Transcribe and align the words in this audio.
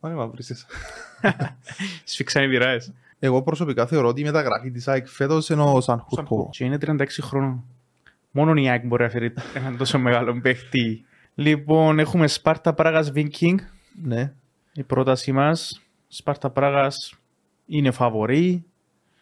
Πάνε 0.00 0.14
μαύρισες. 0.14 0.66
Σφίξαν 2.04 2.44
οι 2.44 2.48
πειράες. 2.48 2.92
Εγώ 3.18 3.42
προσωπικά 3.42 3.86
θεωρώ 3.86 4.08
ότι 4.08 4.20
η 4.20 4.24
μεταγραφή 4.24 4.70
της 4.70 4.88
ΑΕΚ 4.88 5.08
φέτος 5.08 5.48
είναι 5.48 5.62
ο 5.62 5.80
Σανχούρκο. 5.80 6.48
Και 6.52 6.64
είναι 6.64 6.78
36 6.86 7.06
χρόνων. 7.20 7.64
Μόνο 8.30 8.54
η 8.54 8.68
ΑΕΚ 8.68 8.86
μπορεί 8.86 9.02
να 9.02 9.08
φέρει 9.08 9.34
έναν 9.54 9.76
τόσο 9.76 9.98
μεγάλο 9.98 10.40
παίχτη. 10.40 11.04
Λοιπόν, 11.34 11.98
έχουμε 11.98 12.26
Σπάρτα 12.26 12.74
Πράγας 12.74 13.10
Βίνκινγκ. 13.10 13.58
Ναι. 14.02 14.32
Η 14.72 14.82
πρότασή 14.82 15.32
μας. 15.32 15.82
Σπάρτα 16.08 16.50
Πράγας 16.50 17.14
είναι 17.66 17.90
φαβορή. 17.90 18.64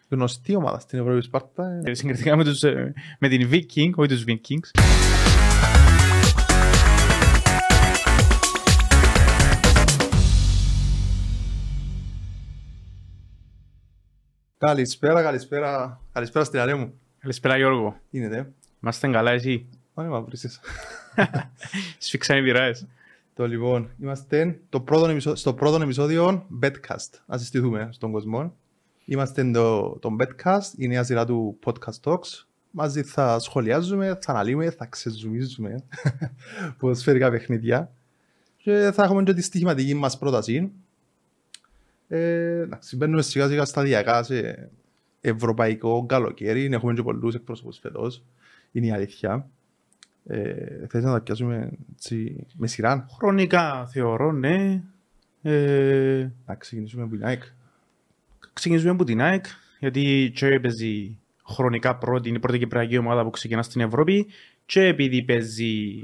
Γνωστή 0.09 0.55
ομάδα 0.55 0.79
στην 0.79 0.99
Ευρώπη 0.99 1.23
Σπάρτα. 1.23 1.81
Ε, 1.85 1.95
Συγκριτικά 1.95 2.37
με, 2.37 2.45
τους, 2.45 2.63
ε, 2.63 2.93
με 3.19 3.29
την 3.29 3.49
Viking, 3.53 3.91
όχι 3.95 4.09
τους 4.09 4.25
Vikings. 4.27 5.16
Καλησπέρα, 14.59 15.23
καλησπέρα. 15.23 16.01
Καλησπέρα 16.13 16.45
στην 16.45 16.61
αρέ 16.61 16.75
μου. 16.75 16.93
Καλησπέρα 17.19 17.57
Γιώργο. 17.57 18.01
Είναι 18.11 18.29
δε. 18.29 18.43
Είμαστε 18.83 19.09
καλά 19.09 19.31
εσύ; 19.31 19.67
Πάνε 19.95 20.09
μαύρισες. 20.09 20.61
Σφίξαν 21.99 22.39
οι 22.39 22.43
πειράες. 22.43 22.87
Το 23.35 23.47
λοιπόν, 23.47 23.91
είμαστε 24.01 24.61
το 24.69 24.81
πρώτο 24.81 25.09
επεισόδιο, 25.09 25.37
στο 25.37 25.55
πρώτο 25.55 25.83
επεισόδιο 25.83 26.47
Betcast. 26.63 27.11
Να 27.27 27.39
συστηθούμε 27.39 27.89
στον 27.93 28.13
κόσμο. 28.13 28.55
Είμαστε 29.05 29.51
το, 29.51 29.91
το 29.91 30.17
Betcast, 30.21 30.73
η 30.77 30.89
νέα 30.89 31.05
σειρά 31.05 31.27
του 31.27 31.59
Podcast 31.65 32.01
Talks. 32.05 32.45
Μαζί 32.71 33.03
θα 33.03 33.39
σχολιάζουμε, 33.39 34.19
θα 34.21 34.33
αναλύουμε, 34.33 34.71
θα 34.71 34.87
ξεζουμίζουμε 34.87 35.85
ποδοσφαιρικά 36.79 37.31
παιχνίδια. 37.31 37.91
Και 38.57 38.91
θα 38.95 39.05
έχουμε 39.05 39.23
και 39.23 39.33
τη 39.35 39.43
στοιχηματική 39.43 39.95
μας 39.95 40.19
πρόταση. 40.19 40.73
Ε, 42.09 42.61
εντάξει, 42.61 42.97
μπαίνουμε 42.97 43.23
σιγά 43.23 43.49
σιγά 43.49 43.65
σταδιακά 43.65 44.23
σε 44.23 44.71
ευρωπαϊκό 45.21 46.07
καλοκαίρι. 46.07 46.65
Έχουμε 46.73 46.95
και 46.95 47.03
πολλούς 47.03 47.35
εκπρόσωπους 47.35 47.79
φέτος. 47.79 48.23
Είναι 48.73 48.87
η 48.87 48.91
αλήθεια. 48.91 49.49
Ε, 50.27 50.87
θες 50.89 51.05
να 51.05 51.13
τα 51.13 51.21
πιάσουμε 51.21 51.71
έτσι, 51.95 52.47
με 52.57 52.67
σειρά. 52.67 53.07
Χρονικά 53.19 53.87
θεωρώ, 53.87 54.33
ναι. 54.33 54.83
Ε, 55.43 56.31
Να 56.47 56.55
ξεκινήσουμε 56.55 57.03
από 57.03 57.13
την 57.17 57.25
ΑΕΚ. 57.25 57.43
ξεκινήσουμε 58.53 58.91
από 58.93 59.05
την 59.05 59.21
ΑΕΚ, 59.21 59.45
γιατί 59.81 60.33
και 60.35 60.61
παίζει 60.61 61.19
χρονικά 61.49 61.97
πρώτη, 61.97 62.29
είναι 62.29 62.37
η 62.37 62.41
πρώτη 62.41 62.59
κυπριακή 62.59 62.99
ομάδα 62.99 63.23
που 63.25 63.31
ξεκινά 63.31 63.63
στην 63.63 63.81
Ευρώπη 63.81 64.27
και 64.67 64.81
επειδή 64.87 65.23
παίζει 65.23 66.03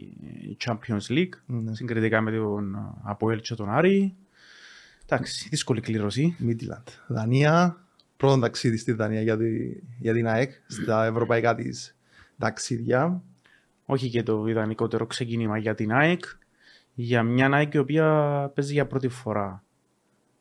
Champions 0.65 1.07
League, 1.09 1.29
Ναι. 1.47 1.75
συγκριτικά 1.75 2.21
με 2.21 2.31
τον 2.31 2.77
Αποέλ 3.03 3.41
και 3.41 3.55
τον 3.55 3.71
Άρη. 3.71 4.15
Εντάξει, 5.13 5.49
δύσκολη 5.49 5.81
κλήρωση. 5.81 6.37
Μίτιλαντ. 6.39 6.87
Δανία. 7.07 7.85
Πρώτο 8.17 8.39
ταξίδι 8.39 8.77
στη 8.77 8.93
Δανία 8.93 9.21
για, 9.21 9.37
τη, 9.37 9.47
για 9.99 10.13
την 10.13 10.29
ΑΕΚ 10.29 10.53
στα 10.67 11.05
ευρωπαϊκά 11.05 11.55
της 11.55 11.97
ταξίδια. 12.39 13.23
Όχι 13.87 14.09
και 14.09 14.23
το 14.23 14.47
ιδανικότερο 14.47 15.07
ξεκίνημα 15.07 15.59
για 15.59 15.75
την 15.75 15.93
ΑΕΚ, 15.93 16.25
για 16.95 17.23
μια 17.23 17.51
ΑΕΚ 17.53 17.75
η 17.75 17.79
οποία 17.79 18.07
παίζει 18.55 18.73
για 18.73 18.87
πρώτη 18.87 19.09
φορά 19.09 19.65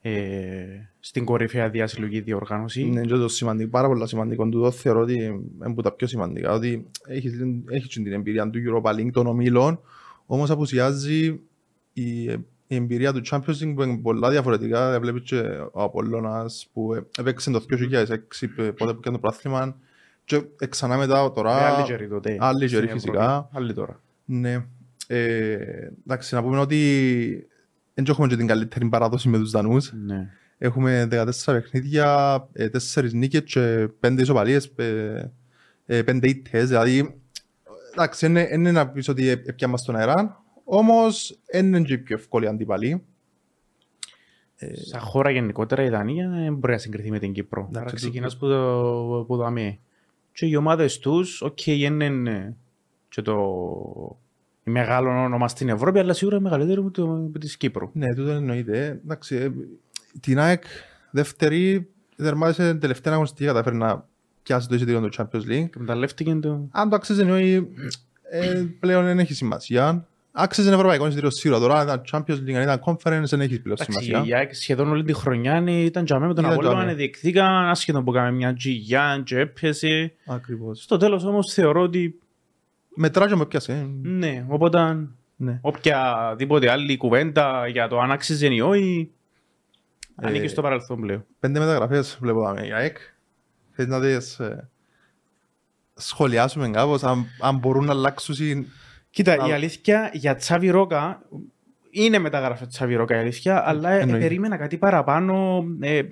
ε, 0.02 0.64
στην 1.00 1.26
κορυφαία 1.26 1.70
διασυλλογική 1.70 2.22
διοργάνωση. 2.22 2.82
Είναι 2.82 3.02
και 3.02 3.16
το 3.16 3.28
σημαντικό, 3.28 3.70
πάρα 3.70 3.88
πολύ 3.88 4.08
σημαντικό 4.08 4.50
του 4.50 4.62
το 4.62 4.72
θεωρώ 4.72 5.02
ότι 5.02 5.14
είναι 5.14 5.40
από 5.60 5.82
τα 5.82 5.92
πιο 5.92 6.08
σημαντικά 6.08 6.54
ότι 6.54 6.88
έχει, 7.08 7.28
έχει 7.70 7.88
και 7.88 8.02
την 8.02 8.14
εμπειρία 8.14 8.50
του 8.50 8.60
Europa 8.60 8.96
League 8.96 9.12
των 9.12 9.28
ομίλων 9.28 9.82
όμως 10.26 10.50
απουσιάζει 10.50 11.40
η, 11.94 12.26
η 12.72 12.76
εμπειρία 12.76 13.14
του 13.14 13.22
Champions 13.30 13.64
League 13.64 13.74
που 13.76 13.82
είναι 13.84 13.98
πολλά 13.98 14.30
διαφορετικά 14.30 15.00
βλέπεις 15.00 15.22
και 15.22 15.40
ο 15.72 15.82
Απολλώνας 15.84 16.68
που 16.74 16.94
ε, 16.94 17.06
έπαιξε 17.20 17.52
το 17.52 17.66
2006 17.70 18.08
π- 18.56 18.62
πότε 18.62 18.94
που 18.94 19.00
έκανε 19.00 19.16
το 19.16 19.20
πράθλημα 19.20 19.76
και 20.26 20.42
ε, 20.60 20.66
ξανά 20.66 20.98
μετά 20.98 21.32
τώρα 21.32 21.60
Ε, 21.60 21.64
άλλη 21.74 21.84
καιρή 21.84 22.08
τότε. 22.08 22.38
Άλλη 22.40 22.68
καιρή 22.68 22.86
στην 22.88 23.00
φυσικά. 23.00 23.24
Ευρώπη. 23.24 23.48
Άλλη 23.58 23.74
τώρα. 23.74 24.02
Ναι. 24.26 24.66
Ε, 25.08 25.54
εντάξει, 26.06 26.36
να 26.36 26.42
πούμε 26.44 26.60
ότι 26.60 27.48
δεν 27.94 28.06
έχουμε 28.08 28.28
και 28.28 28.36
την 28.36 28.48
καλύτερη 28.48 28.86
παράδοση 28.86 29.30
με 29.30 29.38
τους 29.38 29.52
Δανούς. 29.52 29.94
Ναι. 30.06 30.30
Έχουμε 30.58 31.08
14 31.12 31.30
παιχνίδια, 31.46 32.38
4 32.96 33.10
νίκες 33.14 33.44
και 33.44 33.88
5 34.00 34.16
ισοπαλίες, 34.20 34.74
5 35.88 36.20
ήττες. 36.24 36.68
Δηλαδή, 36.68 37.22
εντάξει, 37.92 38.26
είναι, 38.26 38.50
είναι 38.52 38.72
να 38.72 38.88
πεις 38.88 39.08
ότι 39.08 39.30
έπιαμε 39.30 39.78
στον 39.78 39.96
αέρα, 39.96 40.41
όμως 40.74 41.40
δεν 41.52 41.66
είναι 41.66 41.82
και 41.82 41.94
η 41.94 41.98
πιο 41.98 42.16
εύκολη 42.16 42.48
αντίπαλη. 42.48 43.04
Σαν 44.74 45.00
χώρα 45.00 45.30
γενικότερα 45.32 45.84
η 45.84 45.90
Δανία 45.90 46.30
δεν 46.30 46.56
μπορεί 46.56 46.74
να 46.74 46.80
συγκριθεί 46.80 47.12
με 47.12 47.20
την 47.20 47.34
Κύπρο. 47.34 47.60
Εντάξει, 47.62 47.80
Άρα 47.80 47.90
το- 47.90 47.96
ξεκινάς 47.96 48.38
που 48.38 48.48
το, 48.48 49.26
που 49.28 49.38
το 49.38 49.44
αμέ. 49.46 49.80
Και 50.34 50.46
οι 50.46 50.56
ομάδες 50.56 51.00
τους, 51.00 51.42
οκ, 51.42 51.68
είναι 51.68 52.06
ε, 52.32 52.54
και 53.10 53.22
το 53.22 53.38
μεγάλο 54.64 55.24
όνομα 55.24 55.48
στην 55.48 55.70
Ευρώπη, 55.70 56.00
αλλά 56.00 56.14
σίγουρα 56.14 56.40
μεγαλύτερο 56.40 56.82
από, 56.82 56.92
το, 56.92 57.04
από 57.14 57.40
της 57.40 57.58
Κύπρου. 57.58 57.90
Ναι, 57.94 58.16
τούτο 58.16 58.32
εννοείται. 58.32 59.00
Εντάξει, 59.04 59.36
ε, 59.36 59.52
την 60.20 60.40
ΑΕΚ 60.40 60.64
δεύτερη 61.12 61.90
δερμάτισε 62.16 62.70
την 62.72 62.80
τελευταία 62.80 63.14
αγωνιστική, 63.14 63.46
καταφέρει 63.46 63.76
να 63.76 64.08
πιάσει 64.44 64.68
το 64.68 64.76
εισιτήριο 64.76 65.02
του 65.02 65.10
Champions 65.18 65.42
League. 65.50 65.64
Εκμεταλλεύτηκε 65.66 66.36
το... 66.36 66.68
αν 66.72 66.90
το 66.90 66.96
αξίζει 66.96 67.22
εννοεί 67.22 67.74
ε, 68.30 68.64
πλέον 68.80 69.04
δεν 69.04 69.20
έχει 69.20 69.34
σημασία. 69.34 70.06
Άξιζε 70.34 70.68
ένα 70.68 70.76
ευρωπαϊκό 70.78 71.06
εισιτήριο 71.06 71.30
σίγουρα 71.30 71.60
τώρα, 71.60 71.80
αν 71.80 71.84
ήταν 71.88 72.02
Champions 72.12 72.40
League, 72.50 72.54
αν 72.54 72.62
ήταν 72.62 72.82
Conference, 72.86 73.24
δεν 73.26 73.42
έχει 73.42 73.60
πλέον 73.60 73.78
Εντάξει, 73.82 74.02
σημασία. 74.02 74.24
η 74.26 74.34
ΑΕΚ 74.36 74.56
σχεδόν 74.56 74.90
όλη 74.90 75.04
τη 75.04 75.14
χρονιά 75.14 75.64
ε, 75.68 75.72
ήταν 75.72 76.06
τζαμέ 76.06 76.28
με 76.28 76.34
τον 76.34 76.44
Ήταν 76.44 76.56
Απόλλωνα, 76.56 76.76
τζαμέ. 76.78 76.94
διεκδίκαν, 76.94 77.46
άσχετον 77.70 78.04
που 78.04 78.12
έκαμε 78.12 78.32
μια 78.32 78.54
τζιγιά 78.54 79.22
και 79.26 79.40
έπιασε. 79.40 80.14
Ακριβώς. 80.26 80.82
Στο 80.84 80.98
τέλος 80.98 81.24
όμως 81.26 81.54
θεωρώ 81.54 81.82
ότι 81.82 82.20
Μετρά 82.96 83.28
και 83.28 83.36
με 83.36 83.46
πιάσε. 83.46 83.88
ναι, 84.02 84.46
οπότε 84.48 85.08
Ναι. 85.36 85.60
οποιαδήποτε 85.62 86.72
άλλη 86.72 86.98
κουβέντα 86.98 87.68
για 87.68 87.88
το 87.88 88.00
αν 88.00 88.12
άξιζε 88.12 88.48
ή 88.54 88.60
όχι, 88.62 89.12
Ε, 90.22 90.28
ανήκει 90.28 90.48
στο 90.48 90.62
παρελθόν 90.62 91.02
πλέον. 91.02 91.26
Πέντε 91.40 91.60
μεταγραφές 91.60 92.18
βλέπω 92.22 92.42
δαμέ 92.42 92.66
για 92.66 92.76
ΑΕΚ. 92.76 92.98
Θες 93.72 93.88
να 93.88 94.02
τις 94.02 94.40
ε, 94.40 94.70
σχολιάσουμε 95.94 96.70
κάπως, 96.70 97.04
αν, 97.04 97.26
αν 97.42 97.58
μπορούν 97.58 97.86
να 97.86 97.92
αλλάξουν 97.92 98.36
συν- 98.36 98.66
Κοίτα, 99.12 99.34
Α. 99.44 99.48
η 99.48 99.52
αλήθεια 99.52 100.10
για 100.14 100.36
Τσάβι 100.36 100.70
Ρόκα 100.70 101.22
είναι 101.90 102.20
μεταγραφή 102.20 102.68
Τσάβι 102.68 102.96
Ρόκα 102.96 103.16
η 103.16 103.20
αλήθεια, 103.20 103.68
αλλά 103.70 103.90
ε, 103.92 104.00
εννοείται. 104.00 104.24
περίμενα 104.28 104.58
κάτι 104.58 104.78
παραπάνω 104.78 105.64
ε, 105.80 105.98
ε, 105.98 106.06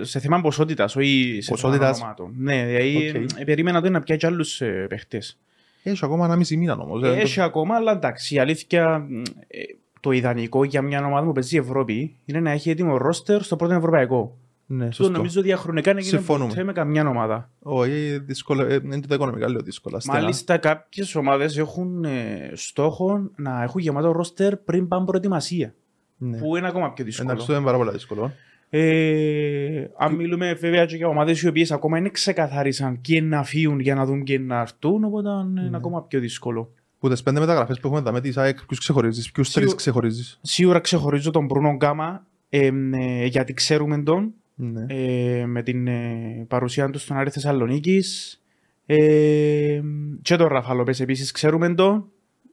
σε 0.00 0.18
θέμα 0.20 0.40
ποσότητας, 0.40 0.96
όχι 0.96 1.38
σε 1.42 1.50
Ποσότητας. 1.50 1.98
θέμα 1.98 2.14
ονομάτων. 2.18 2.42
Ναι, 2.44 2.64
δηλαδή 2.66 3.24
Οκ. 3.24 3.38
ε, 3.40 3.44
περίμενα 3.44 3.80
το 3.80 3.90
να 3.90 4.00
πιάσει 4.00 4.20
και 4.20 4.26
άλλους 4.26 4.60
ε, 4.60 4.86
παίχτες. 4.88 5.38
Έχει 5.82 6.04
ακόμα 6.04 6.24
ένα 6.24 6.36
μισή 6.36 6.56
μήνα 6.56 6.76
όμως. 6.76 7.02
ε, 7.02 7.20
Έχει 7.20 7.40
ακόμα, 7.40 7.74
αλλά 7.74 7.92
εντάξει, 7.92 8.34
η 8.34 8.38
αλήθεια 8.38 8.98
μ, 8.98 9.18
ε, 9.48 9.60
το 10.00 10.10
ιδανικό 10.10 10.64
για 10.64 10.82
μια 10.82 11.06
ομάδα 11.06 11.26
που 11.26 11.32
παίζει 11.32 11.56
η 11.56 11.58
Ευρώπη 11.58 12.16
είναι 12.24 12.40
να 12.40 12.50
έχει 12.50 12.70
έτοιμο 12.70 12.96
ρόστερ 12.96 13.42
στο 13.42 13.56
πρώτο 13.56 13.74
ευρωπαϊκό. 13.74 14.36
Ναι, 14.66 14.82
Αυτό 14.86 14.94
σωστό. 15.02 15.16
νομίζω 15.16 15.42
διαχρονικά 15.42 15.92
να 15.94 16.00
γίνει 16.00 16.10
Συμφωνούμε. 16.16 16.48
ποτέ 16.48 16.62
με 16.64 16.72
καμιά 16.72 17.08
ομάδα. 17.08 17.50
Όχι, 17.62 18.18
δύσκολο, 18.18 18.62
ε, 18.64 18.80
είναι 18.84 19.00
το 19.00 19.14
οικονομικά 19.14 19.50
λέω 19.50 19.60
δύσκολα. 19.60 20.00
στενά. 20.00 20.20
Μάλιστα, 20.20 20.56
κάποιες 20.56 21.14
ομάδες 21.14 21.56
έχουν 21.58 22.04
ε, 22.04 22.50
στόχο 22.54 23.30
να 23.36 23.62
έχουν 23.62 23.80
γεμάτο 23.80 24.12
ρόστερ 24.12 24.56
πριν 24.56 24.88
πάνε 24.88 25.04
προετοιμασία. 25.04 25.74
Ναι. 26.16 26.38
Που 26.38 26.56
είναι 26.56 26.66
ακόμα 26.68 26.92
πιο 26.92 27.04
δύσκολο. 27.04 27.28
Εντάξει, 27.28 27.44
αυτό 27.46 27.56
είναι 27.56 27.66
πάρα 27.66 27.78
πολύ 27.78 27.90
δύσκολο. 27.90 28.32
Ε, 28.70 29.84
αν 29.98 30.14
μιλούμε 30.14 30.52
βέβαια 30.54 30.86
και 30.86 30.96
για 30.96 31.08
ομάδες 31.08 31.42
οι 31.42 31.48
οποίες 31.48 31.70
ακόμα 31.72 31.98
είναι 31.98 32.08
ξεκαθαρίσαν 32.08 33.00
και 33.00 33.20
να 33.20 33.42
φύγουν 33.44 33.80
για 33.80 33.94
να 33.94 34.04
δουν 34.04 34.22
και 34.24 34.38
να 34.38 34.60
έρθουν, 34.60 35.04
οπότε 35.04 35.28
Ναι. 35.52 35.60
είναι 35.62 35.76
ακόμα 35.76 36.02
πιο 36.02 36.20
δύσκολο. 36.20 36.70
Που 36.98 37.08
τις 37.08 37.22
πέντε 37.22 37.40
μεταγραφές 37.40 37.80
που 37.80 37.86
έχουμε 37.86 38.02
δάμε 38.02 38.20
της 38.20 38.36
ΑΕΚ, 38.36 38.64
ποιους 38.66 38.78
ξεχωρίζεις, 38.78 39.30
ποιους 39.30 39.48
Σίγου- 39.48 39.66
τρεις 39.68 39.78
ξεχωρίζεις; 39.80 40.38
Σίγουρα 40.42 40.80
ξεχωρίζω 40.80 41.30
τον 41.30 41.44
Μπρούνο 41.44 41.70
Γκάμα 41.74 42.26
ε, 42.48 42.70
ε, 42.92 43.24
γιατί 43.26 43.52
ξέρουμε 43.52 44.02
τον 44.02 44.32
Ναι. 44.54 44.84
ε, 44.88 45.46
με 45.46 45.62
την 45.62 45.86
ε, 45.86 46.44
παρουσία 46.48 46.90
του 46.90 46.98
στον 46.98 47.16
Άρη 47.16 47.30
Θεσσαλονίκης. 47.30 48.38
Ε, 48.86 49.80
και 50.22 50.36
τον 50.36 50.46
Ραφα 50.48 50.74
Λόπες 50.74 51.00
επίσης 51.00 51.30
ξέρουμε 51.30 51.74
τον. 51.74 52.04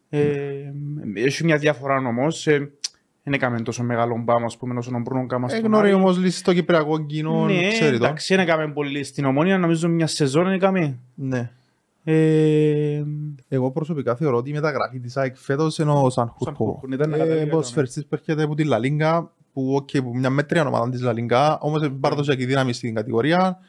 Ε, 0.10 0.22
έχει 1.14 1.44
μια 1.44 1.58
διαφορά 1.58 1.96
όμως. 1.96 2.48
Ε, 2.48 2.72
δεν 3.24 3.34
έκαμε 3.34 3.62
τόσο 3.62 3.84
μεγάλο 3.84 4.22
μπάμ, 4.24 4.44
ας 4.46 4.58
πούμε, 4.58 4.78
όσο 4.78 4.92
τον 4.92 5.02
Μπρούνο 5.02 5.24
Γκάμα 5.26 5.50
στον 5.50 5.64
Εγνωρεί 5.64 5.88
Άρη. 5.88 5.94
όμως 5.96 6.18
λύση 6.18 6.38
στο 6.38 6.54
Κυπριακό 6.54 7.06
κοινό, 7.06 7.46
Ναι, 7.46 7.68
ξέρει 7.68 7.98
το. 7.98 8.04
εντάξει, 8.06 8.36
δεν 8.36 8.44
έκαμε 8.44 8.72
πολύ 8.74 9.04
στην 9.04 9.26
Ομόνια, 9.26 9.58
νομίζω 9.58 9.88
μια 9.90 10.08
σεζόν 10.08 10.48
έκαμε. 10.48 11.00
Ναι. 11.16 11.52
Ε, 12.04 13.04
Εγώ 13.48 13.72
προσωπικά 13.72 14.16
θεωρώ 14.16 14.38
ότι 14.38 14.50
η 14.50 14.54
μεταγραφή 14.54 15.00
της 15.00 15.18
ΑΕΚ 15.18 15.36
φέτος 15.38 15.78
είναι 15.78 15.92
ο 15.92 16.10
Σανχούρκο. 16.10 16.44
Σανχούρκο, 16.46 16.88
ήταν 16.94 17.10
να 17.10 17.18
κατέβει 17.18 17.38
Ε, 17.40 17.42
για 17.44 17.52
ποδοσφαιριστής 17.52 18.04
που 18.06 18.16
έρχεται 18.16 18.44
από 18.44 18.56
τη 18.56 18.64
Λα 18.64 18.78
Λίγκα, 18.78 19.32
που 19.54 19.76
okay, 19.82 20.04
που 20.04 20.18
μια 20.18 20.30
μέτρια 20.30 20.68
ομάδα 20.68 20.90
της 20.90 21.02
Λα 21.02 21.14
Λίγκα, 21.14 21.58
όμως 21.60 21.82
έχει 21.82 21.92
παραδοσιακή 21.92 22.46
δύναμη 22.46 22.74
στην 22.74 22.96
κατηγορία. 22.96 23.60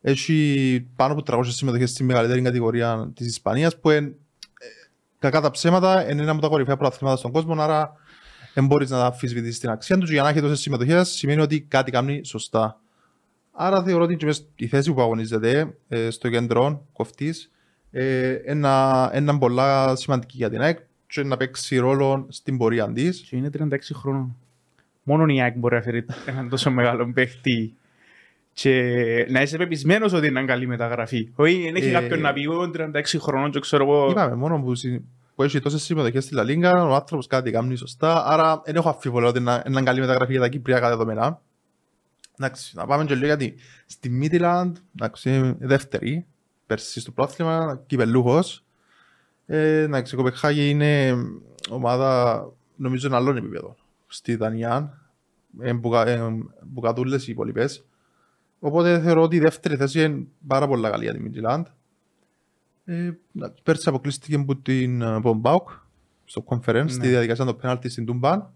Έχει 0.00 0.86
πάνω 0.96 1.12
από 1.12 1.22
300 1.26 1.42
συμμετοχές 1.44 1.90
στη 1.90 2.04
μεγαλύτερη 2.04 2.42
κατηγορία 2.42 3.10
της 3.14 3.26
Ισπανίας, 3.26 3.78
που 3.78 3.90
είναι, 3.90 4.06
ε, 4.06 4.14
κακά 5.18 5.40
τα 5.40 5.50
ψέματα 5.50 6.10
είναι 6.10 6.22
ένα 6.22 6.30
από 6.30 6.40
τα 6.40 6.48
κορυφαία 6.48 6.76
πρωταθλήματα 6.76 7.18
στον 7.18 7.32
κόσμο, 7.32 7.62
άρα 7.62 7.92
δεν 8.54 8.66
μπορείς 8.66 8.90
να 8.90 9.04
αμφισβητήσεις 9.04 9.58
την 9.58 9.70
αξία 9.70 9.98
τους 9.98 10.06
και 10.08 10.14
για 10.14 10.22
να 10.22 10.28
έχει 10.28 10.40
τόσες 10.40 10.60
συμμετοχές 10.60 11.08
σημαίνει 11.08 11.40
ότι 11.40 11.60
κάτι 11.60 11.90
κάνει 11.90 12.24
σωστά. 12.24 12.80
Άρα 13.52 13.82
θεωρώ 13.82 14.04
ότι 14.04 14.16
και 14.16 14.26
μες 14.26 14.46
η 14.54 14.66
θέση 14.66 14.92
που 14.92 15.00
αγωνίζεται 15.00 15.76
ε, 15.88 16.10
στο 16.10 16.28
κέντρο 16.28 16.86
κοφτής 16.92 17.50
ε, 17.90 18.32
ένα, 18.32 19.08
ένα 19.12 19.38
πολλά 19.38 19.96
σημαντική 19.96 20.36
για 20.36 20.50
την 20.50 20.60
ΑΕΚ 20.60 20.78
και 21.06 21.22
να 21.22 21.36
παίξει 21.36 21.76
ρόλο 21.76 22.26
στην 22.28 22.56
πορεία 22.56 22.92
της. 22.92 23.20
Και 23.20 23.36
είναι 23.36 23.50
36 23.58 23.76
χρόνων. 23.92 24.36
Μόνο 25.08 25.26
η 25.32 25.42
ΑΕΚ 25.42 25.56
μπορεί 25.56 25.74
να 25.74 25.82
φέρει 25.82 26.06
έναν 26.26 26.48
τόσο 26.48 26.70
μεγάλο 26.70 27.10
παίχτη 27.14 27.74
και 28.52 28.72
να 29.30 29.42
είσαι 29.42 29.56
πεπισμένος 29.56 30.12
ότι 30.12 30.26
είναι 30.26 30.44
καλή 30.44 30.66
μεταγραφή. 30.66 31.28
Όχι, 31.34 31.62
δεν 31.62 31.76
έχει 31.76 31.88
Ε, 31.88 31.92
κάποιον 31.92 32.20
να 32.20 32.32
πει 32.32 32.42
εγώ 32.42 32.70
36 32.74 33.18
χρόνων 33.18 33.50
και 33.50 33.60
ξέρω 33.60 33.84
εγώ. 33.84 34.10
Είπαμε 34.10 34.34
μόνο 34.34 34.62
που, 34.62 34.74
συ- 34.74 35.00
που 35.34 35.42
έχει 35.42 35.60
τόσες 35.60 35.82
συμμετοχές 35.82 36.24
στη 36.24 36.34
Λαλίγκα, 36.34 36.84
ο 36.84 36.94
άνθρωπος 36.94 37.26
κάτι 37.26 37.50
κάνει 37.50 37.76
σωστά, 37.76 38.24
άρα 38.26 38.62
δεν 38.64 38.76
έχω 38.76 38.88
αμφιβολία 38.88 39.28
ότι 39.28 39.38
είναι 39.38 39.62
είναι 39.66 39.82
καλή 39.82 40.00
μεταγραφή 40.00 40.32
για 40.32 40.40
τα 40.40 40.48
κυπριακά 40.48 40.88
δεδομένα. 40.88 41.40
Εντάξει, 42.40 42.76
να 42.76 42.86
πάμε 42.86 43.04
και 43.04 43.14
λίγο 43.14 43.26
γιατί 43.26 43.54
στη 43.86 44.10
Μίτιλαντ, 44.10 44.76
εντάξει, 44.96 45.54
δεύτερη, 45.58 46.26
πέρσι 46.66 47.00
στο 47.00 47.10
πρόθλημα, 47.10 47.82
κυπελούχος. 47.86 48.64
Ε, 49.46 49.80
εντάξει, 49.82 50.14
η 50.14 50.16
Κοπεχάγη 50.18 50.68
είναι 50.68 51.14
ομάδα, 51.70 52.44
νομίζω, 52.76 53.06
ένα 53.06 53.16
άλλο 53.16 53.30
επίπεδο. 53.30 53.76
Στη 54.08 54.34
Δανία, 54.36 55.00
ε, 55.60 55.72
μπουκα, 55.72 56.06
ε, 56.08 56.20
μπουκατούλες 56.66 57.28
οι 57.28 57.30
υπόλοιπες. 57.32 57.84
Οπότε 58.58 59.00
θεωρώ 59.00 59.22
ότι 59.22 59.36
η 59.36 59.38
δεύτερη 59.38 59.76
θέση 59.76 60.02
είναι 60.04 60.26
πάρα 60.46 60.66
πολύ 60.68 60.82
καλή 60.82 61.04
για 61.04 61.12
τη 61.12 61.20
Μίτιλαντ. 61.20 61.66
Ε, 62.84 63.10
εντάξει, 63.36 63.62
πέρσι 63.62 63.88
αποκλείστηκε 63.88 64.34
από 64.34 64.56
την 64.56 65.02
ε, 65.02 65.18
Μπομπάουκ 65.20 65.68
στο 66.24 66.44
conference, 66.46 66.82
Ναι. 66.84 66.88
στη 66.88 67.08
διαδικασία 67.08 67.44
των 67.44 67.56
πέναλτι 67.56 67.88
στην 67.88 68.06
Τούμπαν. 68.06 68.52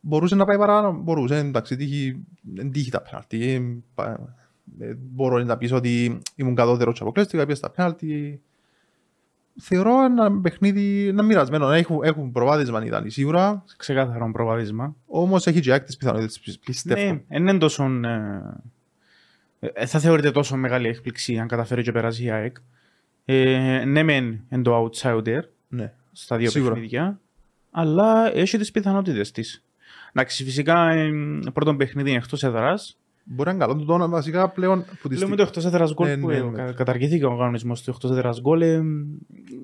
Μπορούσε 0.00 0.34
να 0.34 0.44
πάει 0.44 0.58
παραπάνω, 0.58 0.92
μπορούσε, 1.02 1.36
εντάξει, 1.36 1.76
τύχει, 1.76 2.24
δεν 2.42 2.70
τύχει 2.70 2.90
τα 2.90 3.02
πέναλτι. 3.02 3.50
Ε, 3.52 3.62
πα- 3.94 4.34
ε, 4.78 4.94
μπορώ 4.94 5.38
να 5.38 5.56
πεις 5.56 5.72
ότι 5.72 6.20
ήμουν 6.34 6.54
κατώτερος 6.54 6.94
και 6.96 7.02
αποκλείστηκα, 7.02 7.42
πήγα 7.44 7.54
στα 7.56 7.70
πέναλτι. 7.70 8.42
Θεωρώ 9.60 10.04
ένα 10.04 10.40
παιχνίδι, 10.40 11.06
ένα 11.08 11.22
μοιρασμένο, 11.22 11.70
έχουν, 11.70 12.00
έχουν 12.02 12.32
προβάδισμα 12.32 12.84
ήταν 12.84 13.10
σίγουρα, 13.10 13.64
Ξεκάθαρο 13.76 14.30
προβάδισμα. 14.32 14.96
όμως 15.06 15.46
έχει 15.46 15.60
και 15.60 15.72
έκτης 15.72 15.96
πιθανότητες, 15.96 16.40
πι- 16.40 16.64
πιστεύω. 16.64 17.00
Ναι, 17.12 17.20
δεν 17.28 17.40
είναι 17.46 17.58
τόσο. 17.58 17.84
Ε, 19.60 19.70
ε, 19.74 19.86
θα 19.86 19.98
θεωρείται 19.98 20.30
τόσο 20.30 20.56
μεγάλη 20.56 20.88
έκπληξη 20.88 21.38
αν 21.38 21.48
καταφέρει 21.48 21.82
και 21.82 21.92
περάσει 21.92 22.24
η 22.24 22.30
ΑΕΚ. 22.30 22.56
Ε, 23.24 23.82
ναι, 23.86 24.02
μεν 24.02 24.40
είναι 24.50 24.62
το 24.62 24.90
outsider 24.90 25.40
Ναι. 25.68 25.92
στα 26.12 26.36
δύο 26.36 26.50
Σίγουρα. 26.50 26.72
παιχνίδια, 26.72 27.20
αλλά 27.70 28.36
έχει 28.36 28.58
τις 28.58 28.70
πιθανότητες 28.70 29.30
της. 29.30 29.64
Εντάξει, 30.12 30.44
φυσικά 30.44 30.90
ε, 30.90 31.10
πρώτον 31.52 31.76
παιχνίδι 31.76 32.08
είναι 32.08 32.18
εκτός 32.18 32.42
έδρας. 32.42 32.98
Μπορεί 33.24 33.48
να 33.48 33.54
είναι 33.54 33.64
καλό 33.64 33.84
το 33.84 33.92
όνομα 33.92 34.08
βασικά 34.10 34.48
πλέον 34.48 34.84
που 35.02 35.08
τη 35.08 35.16
Λέμε 35.18 35.36
το 35.36 35.42
εκτό 35.42 35.60
έδρας 35.66 35.92
γκολ 35.94 36.08
Ναι, 36.08 36.16
που 36.16 36.26
ναι, 36.28 36.36
ε, 36.36 36.42
ναι. 36.42 36.50
κα- 36.64 36.72
καταργήθηκε 36.72 37.24
ο 37.24 37.28
κανονισμός 37.28 37.82
του 37.82 37.90
εκτό 37.90 38.08
έδρας 38.12 38.40
γκολ. 38.40 38.62
Ε, 38.62 38.82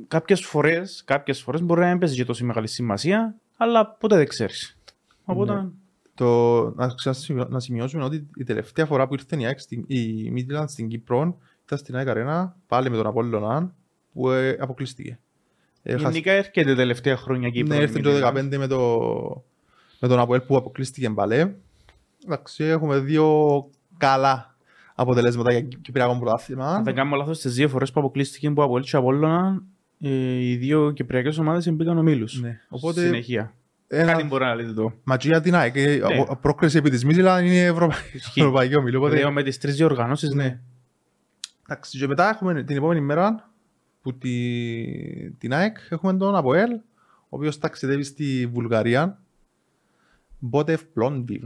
Κάποιες 0.09 0.41
φορέ 0.45 0.83
κάποιες 1.05 1.41
φορές 1.43 1.62
μπορεί 1.62 1.81
να 1.81 1.87
μην 1.89 1.99
παίζει 1.99 2.15
και 2.17 2.25
τόσο 2.25 2.45
μεγάλη 2.45 2.67
σημασία, 2.67 3.35
αλλά 3.57 3.87
ποτέ 3.87 4.17
δεν 4.17 4.27
ξέρεις. 4.29 4.79
Οπότε. 5.25 5.53
Ναι. 5.55 5.67
Το, 6.15 6.61
να, 6.75 6.87
ξανασημειώ- 6.89 7.49
να 7.49 7.61
σημειώσουμε 7.61 8.05
ότι 8.05 8.27
η 8.37 8.45
τελευταία 8.45 8.87
φορά 8.87 9.07
που 9.09 9.15
ήρθε 9.15 9.37
η, 9.39 9.45
ΑΕΚ 9.47 9.61
στην- 9.61 9.85
η 9.87 10.33
Midland 10.37 10.65
στην 10.67 10.89
Κύπρο 10.89 11.39
ήταν 11.65 11.79
στην 11.79 11.97
ΑΕΚ 11.97 12.09
Arena 12.11 12.49
πάλι 12.67 12.91
με 12.91 12.97
τον 12.97 13.07
Απόλλωνα 13.07 13.75
που 14.12 14.31
ε, 14.31 14.57
αποκλείστηκε. 14.61 15.19
Ε, 15.83 15.93
χασ- 15.93 16.05
Γενικά 16.05 16.33
έρχεται 16.33 16.75
τελευταία 16.75 17.17
χρόνια 17.17 17.51
Κύπρο. 17.51 17.77
ναι, 17.77 17.83
ήρθε 17.83 17.99
η 17.99 18.03
το 18.03 18.11
Midland. 18.11 18.35
2015 18.53 18.57
με, 18.59 18.67
το, 18.67 18.99
με 20.01 20.09
τον 20.09 20.19
Αποέλ 20.19 20.41
που 20.41 20.57
αποκλείστηκε 20.57 21.11
πάλι. 21.11 21.57
Εντάξει, 22.25 22.65
έχουμε 22.65 22.99
δύο 22.99 23.27
καλά 23.97 24.55
αποτελέσματα 24.95 25.53
για 25.53 25.61
Κυπριακό 25.61 26.19
πρωτάθλημα. 26.19 26.67
Αν 26.75 26.85
δεν 26.85 26.95
κάνω 26.95 27.17
λάθος, 27.17 27.41
τις 27.41 27.55
δύο 27.55 27.69
φορές 27.69 27.93
που 27.93 28.01
αποκλείστηκε 28.01 28.51
που 28.51 28.63
από 28.63 28.77
Έλτσι 28.77 28.97
Απόλλωνα, 28.97 29.63
ε, 30.01 30.09
οι 30.49 30.57
δύο 30.57 30.91
κυπριακές 30.91 31.39
ομάδες 31.39 31.71
μπήκαν 31.73 31.99
ομίλους. 31.99 32.41
Ναι, 32.41 32.61
οπότε 32.69 33.01
Συνεχεία. 33.01 33.55
ένα 33.87 34.13
Κάτι 34.13 34.25
μπορεί 34.25 34.45
να 34.45 34.55
λέτε 34.55 34.69
εδώ. 34.69 34.93
ματσία 35.05 35.41
την 35.41 35.55
ΑΕΚ. 35.55 35.77
ε, 35.77 35.97
Ναι. 35.97 36.21
απο- 36.21 36.37
Πρόκριση 36.37 36.77
επί 36.77 36.91
της 36.91 37.05
Midland 37.07 37.41
είναι 37.45 37.65
Ευρωπα... 37.65 37.95
Ισχύει. 38.13 38.41
Ευρωπαϊκή 38.41 38.77
ομιλή. 38.77 38.97
Οπότε... 38.97 39.15
Λέω 39.17 39.33
με 39.33 39.43
τις 39.43 39.59
τρεις 39.59 39.77
διοργανώσεις, 39.77 40.31
ναι. 40.35 40.61
Εντάξει, 41.69 41.99
και 41.99 42.07
μετά 42.07 42.29
έχουμε 42.29 42.63
την 42.63 42.77
επόμενη 42.77 43.01
μέρα 43.01 43.51
που 44.03 44.13
τη, 44.19 45.31
την 45.39 45.53
ΑΕΚ 45.55 45.77
έχουμε 45.89 46.17
τον 46.17 46.35
Αποέλ, 46.37 46.71
ο 46.73 46.81
οποίος 47.29 47.59
ταξιδεύει 47.59 48.03
στη 48.03 48.51
Βουλγαρία. 48.53 49.19
Μπότεφ 50.39 50.85
Πλόνβιβ. 50.85 51.45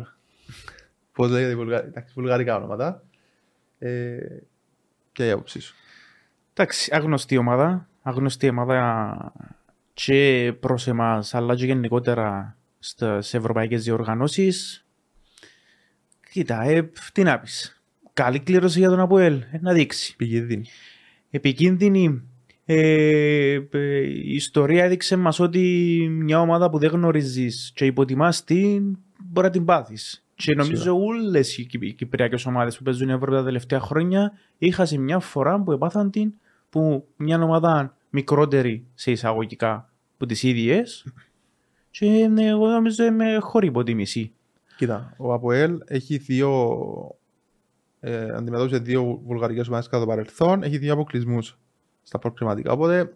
Πώς 1.14 1.30
λέγεται 1.30 1.52
η 1.52 1.56
Βουλγαρία, 1.56 1.86
εντάξει, 1.86 2.12
βουλγαρικά 2.14 2.56
ονόματα. 2.56 3.02
Ε, 3.78 4.18
και 5.12 5.26
η 5.26 5.30
άποψή 5.30 5.60
σου. 5.60 5.74
Εντάξει, 6.52 6.90
άγνωστη 6.94 7.36
ομάδα. 7.36 7.88
Άγνωστη 8.02 8.48
ομάδα 8.48 9.32
και 9.92 10.52
προς 10.60 10.86
εμάς, 10.86 11.34
αλλά 11.34 11.54
και 11.54 11.64
γενικότερα 11.64 12.56
στις 12.78 13.34
ευρωπαϊκές 13.34 13.84
διοργανώσεις. 13.84 14.86
Κοίτα, 16.30 16.62
ε, 16.62 16.90
τι 17.12 17.22
να 17.22 17.38
πεις. 17.38 17.82
Καλή 18.12 18.40
κλήρωση 18.40 18.78
για 18.78 18.88
τον 18.88 19.00
Αποέλ, 19.00 19.42
ε, 19.50 19.58
να 19.60 19.72
δείξει. 19.72 20.16
Πηγή 20.16 20.66
επικίνδυνη. 21.30 22.22
Ε, 22.64 23.60
ε, 23.70 24.00
η 24.06 24.34
ιστορία 24.34 24.84
έδειξε 24.84 25.16
μας 25.16 25.40
ότι 25.40 25.60
μια 26.10 26.40
ομάδα 26.40 26.70
που 26.70 26.78
δεν 26.78 26.90
γνωρίζεις 26.90 27.72
και 27.74 27.86
υποτιμάς 27.86 28.44
την, 28.44 28.98
μπορεί 29.24 29.46
να 29.46 29.52
την 29.52 29.64
πάθεις. 29.64 30.23
Και 30.34 30.54
νομίζω 30.54 30.96
όλες 31.04 31.58
οι, 31.58 31.64
Κυπ- 31.64 31.82
οι 31.84 31.92
κυπριακές 31.92 32.46
ομάδες 32.46 32.76
που 32.76 32.82
παίζουν 32.82 33.10
Ευρώπη 33.10 33.36
τα 33.36 33.44
τελευταία 33.44 33.80
χρόνια 33.80 34.32
είχαν 34.58 35.00
μια 35.00 35.18
φορά 35.18 35.62
που 35.62 35.72
επάθαν 35.72 36.10
την 36.10 36.32
που 36.70 37.06
μια 37.16 37.42
ομάδα 37.42 37.96
μικρότερη 38.10 38.86
σε 38.94 39.10
εισαγωγικά 39.10 39.90
που 40.16 40.26
τις 40.26 40.42
ίδιες 40.42 41.04
και 41.90 42.28
ναι, 42.30 42.46
εγώ 42.46 42.66
νομίζω 42.66 43.04
είμαι 43.04 43.38
χωρί 43.40 43.66
υποτίμηση. 43.66 44.32
Κοίτα, 44.76 45.14
ο 45.16 45.32
Αποέλ 45.32 45.80
έχει 45.84 46.16
δύο. 46.16 46.78
Ε, 48.00 48.30
αντιμετώπισε 48.34 48.78
δύο 48.78 49.20
βουλγαρικές 49.24 49.68
ομάδες 49.68 49.88
κατά 49.88 50.02
το 50.02 50.08
παρελθόν, 50.08 50.62
έχει 50.62 50.78
δύο 50.78 50.92
αποκλεισμούς 50.92 51.58
στα 52.02 52.18
προκριματικά. 52.18 52.72
Οπότε, 52.72 53.12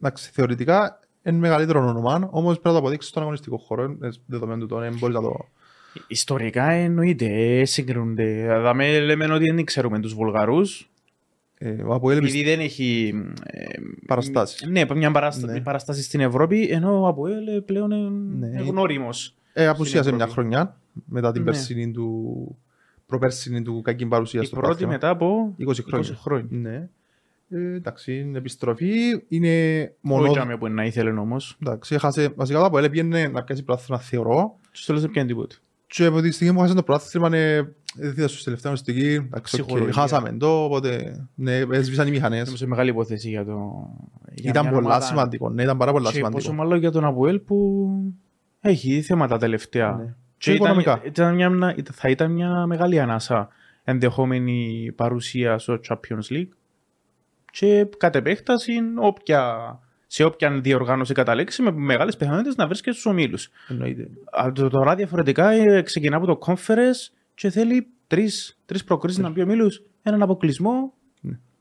εντάξει, 0.00 0.30
θεωρητικά 0.32 1.00
είναι 1.22 1.38
μεγαλύτερο 1.38 1.86
όνομα, 1.86 2.28
όμως 2.30 2.52
πρέπει 2.52 2.66
να 2.66 2.72
το 2.72 2.78
αποδείξεις 2.78 3.10
στον 3.10 3.22
αγωνιστικό 3.22 3.56
χώρο. 3.56 3.82
ε, 3.82 4.08
Δεδομένου 4.26 4.60
του 4.60 4.66
τώρα, 4.66 4.82
δεν 4.88 4.98
μπορείς 4.98 5.14
να 5.14 5.22
το. 5.22 5.48
Ιστορικά 6.06 6.70
εννοείται, 6.70 7.26
ε, 7.60 7.64
συγκρίνονται. 7.64 8.24
Δηλαδή 8.56 9.00
λέμε 9.00 9.32
ότι 9.32 9.44
δεν 9.50 9.64
ξέρουμε 9.64 10.00
τους 10.00 10.14
Βουλγαρούς, 10.14 10.84
Ε, 11.62 11.82
ο 11.82 11.94
Αποέλ 11.94 12.16
Επειδή 12.18 12.42
δεν 12.42 12.60
έχει. 12.60 13.12
ε, 13.44 13.64
Παραστάσεις. 14.06 14.66
Ναι, 14.68 14.82
μια 14.94 15.10
παράστα... 15.10 15.46
Ναι. 15.52 15.60
παραστάση 15.60 16.02
στην 16.02 16.20
Ευρώπη, 16.20 16.62
ενώ 16.70 17.00
ο 17.02 17.06
Αποέλ 17.06 17.46
ε, 17.46 17.60
πλέον 17.60 17.90
είναι 17.90 18.46
Ναι. 18.48 18.60
γνώριμος. 18.60 19.34
ε, 19.52 19.66
απουσίασε 19.66 20.02
στην 20.02 20.14
μια 20.14 20.24
Ευρώπη. 20.24 20.40
χρονιά 20.48 20.76
μετά 21.04 21.32
την 21.32 21.42
Ναι. 21.42 21.50
περσινή 21.50 21.90
του. 21.90 22.58
προπέρσινη 23.06 23.62
του 23.62 23.80
κακή 23.82 24.06
παρουσία 24.06 24.40
Η 24.40 24.44
στο 24.44 24.56
πρώτη 24.56 24.66
πρωτάθλημα. 24.84 24.92
μετά 24.92 25.08
από 25.08 25.54
20 25.58 25.82
χρόνια. 25.86 26.08
20 26.10 26.14
χρόνια. 26.20 26.46
Ναι. 26.50 26.88
Ε, 27.52 27.74
εντάξει, 27.74 28.18
είναι 28.18 28.38
επιστροφή. 28.38 29.22
Είναι 29.28 29.82
Μόνο 30.00 30.20
μόνο. 30.22 30.32
τζιαμέ 30.32 30.56
που 30.58 30.68
να 30.68 30.84
ήθελε 30.84 31.10
όμως. 31.10 31.56
Εντάξει, 31.62 31.94
έχασε. 31.94 32.32
Βασικά 32.36 32.58
το 32.58 32.64
Αποέλ 32.64 32.90
πήγαινε 32.90 33.28
να 33.28 33.42
πιάσει 33.42 33.62
πρωτάθλημα, 33.64 34.00
θεωρώ. 34.00 34.58
Τους 34.72 34.84
τέλος 34.86 35.00
δεν 35.00 35.10
πιάνει 35.10 35.28
τίποτα. 35.28 35.56
Και 35.92 36.04
από 36.04 36.20
τη 36.20 36.30
στιγμή 36.30 36.52
που 36.54 36.58
χάσαμε 36.60 36.80
το 36.80 36.86
πρωτάθλημα, 36.86 37.28
ναι, 37.28 37.54
δεν 37.94 38.10
είδα 38.10 38.28
στους 38.28 38.42
τελευταίους 38.44 38.78
στιγμή. 38.78 39.02
Εντάξει, 39.14 39.60
οκ, 39.60 39.66
Ψυχολογία. 39.66 39.92
χάσαμε 39.92 40.32
το, 40.32 40.64
οπότε 40.64 41.24
ναι, 41.34 41.56
έσβησαν 41.56 42.06
οι 42.06 42.10
μηχανές. 42.10 42.44
Νομίζω 42.46 42.66
μεγάλη 42.66 42.90
υπόθεση 42.90 43.28
για 43.28 43.44
το... 43.44 43.86
για 44.34 44.50
Ήταν 44.50 44.62
μια 44.64 44.72
πολλά 44.74 44.86
ομάδα. 44.86 45.04
σημαντικό, 45.04 45.50
ναι, 45.50 45.62
ήταν 45.62 45.76
πάρα 45.76 45.92
πολλά 45.92 46.12
Και 46.12 46.18
πόσο 46.20 46.26
σημαντικό. 46.30 46.52
μάλλον 46.54 46.78
για 46.78 46.90
τον 46.90 47.04
Αποέλ 47.04 47.38
που 47.38 47.88
έχει 48.60 49.02
θέματα 49.02 49.38
τελευταία. 49.38 49.92
Ναι. 49.92 50.04
Και 50.04 50.12
Και 50.38 50.52
ήταν, 50.52 50.78
οικονομικά. 50.78 51.00
ήταν 51.04 51.34
μια, 51.34 51.74
θα 51.92 52.08
ήταν 52.08 52.32
μια 52.32 52.66
μεγάλη 52.66 53.00
ανάσα 53.00 53.48
ενδεχόμενη 53.84 54.92
παρουσία 54.96 55.58
στο 55.58 55.78
Champions 55.88 56.32
League 56.32 56.48
και 57.52 57.86
κατ' 57.98 58.16
επέκταση 58.16 58.72
όποια, 59.00 59.54
σε 60.12 60.24
όποια 60.24 60.60
διοργάνωση 60.60 61.14
καταλήξει 61.14 61.62
με 61.62 61.70
μεγάλες 61.70 62.16
πιθανότητες 62.16 62.54
να 62.56 62.66
βρίσκεται 62.66 62.90
στους 62.92 63.06
ομίλους. 63.06 63.50
Εννοείται. 63.68 64.08
Α, 64.30 64.52
το- 64.52 64.68
Τώρα 64.68 64.94
διαφορετικά 64.94 65.50
ε, 65.50 65.82
ξεκινά 65.82 66.16
από 66.16 66.26
το 66.26 66.38
conference 66.46 67.12
και 67.34 67.50
θέλει 67.50 67.86
τρεις, 68.06 68.58
τρεις 68.66 68.84
προκρίσεις 68.84 69.18
να 69.22 69.28
μπει 69.30 69.40
ομίλους, 69.42 69.82
έναν 70.02 70.22
αποκλεισμό. 70.22 70.92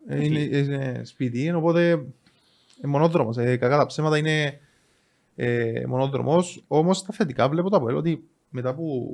Ε, 0.08 0.26
Είναι, 0.26 0.40
είναι 0.40 1.02
σπίτι, 1.04 1.52
οπότε 1.52 1.90
ε, 2.82 2.88
μονόδρομος. 2.88 3.38
Ε, 3.38 3.58
κακά 3.58 3.78
τα 3.78 3.86
ψέματα 3.86 4.18
είναι 4.18 4.60
ε, 5.36 5.84
μονόδρομος. 5.88 6.64
Όμως 6.68 6.98
στα 6.98 7.14
θετικά 7.14 7.50
βλέπω 7.50 7.70
το 7.70 7.76
Αποέλ 7.78 7.96
ότι 7.96 8.24
μετά 8.50 8.70
από 8.70 9.08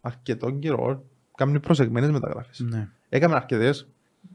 αρκετό 0.00 0.50
καιρό 0.50 1.04
κάνουν 1.36 1.60
προσεγμένες 1.60 2.10
μεταγραφές. 2.10 2.60
Ναι. 2.60 2.88
Έκαμε 3.08 3.34
αρκετές 3.34 3.88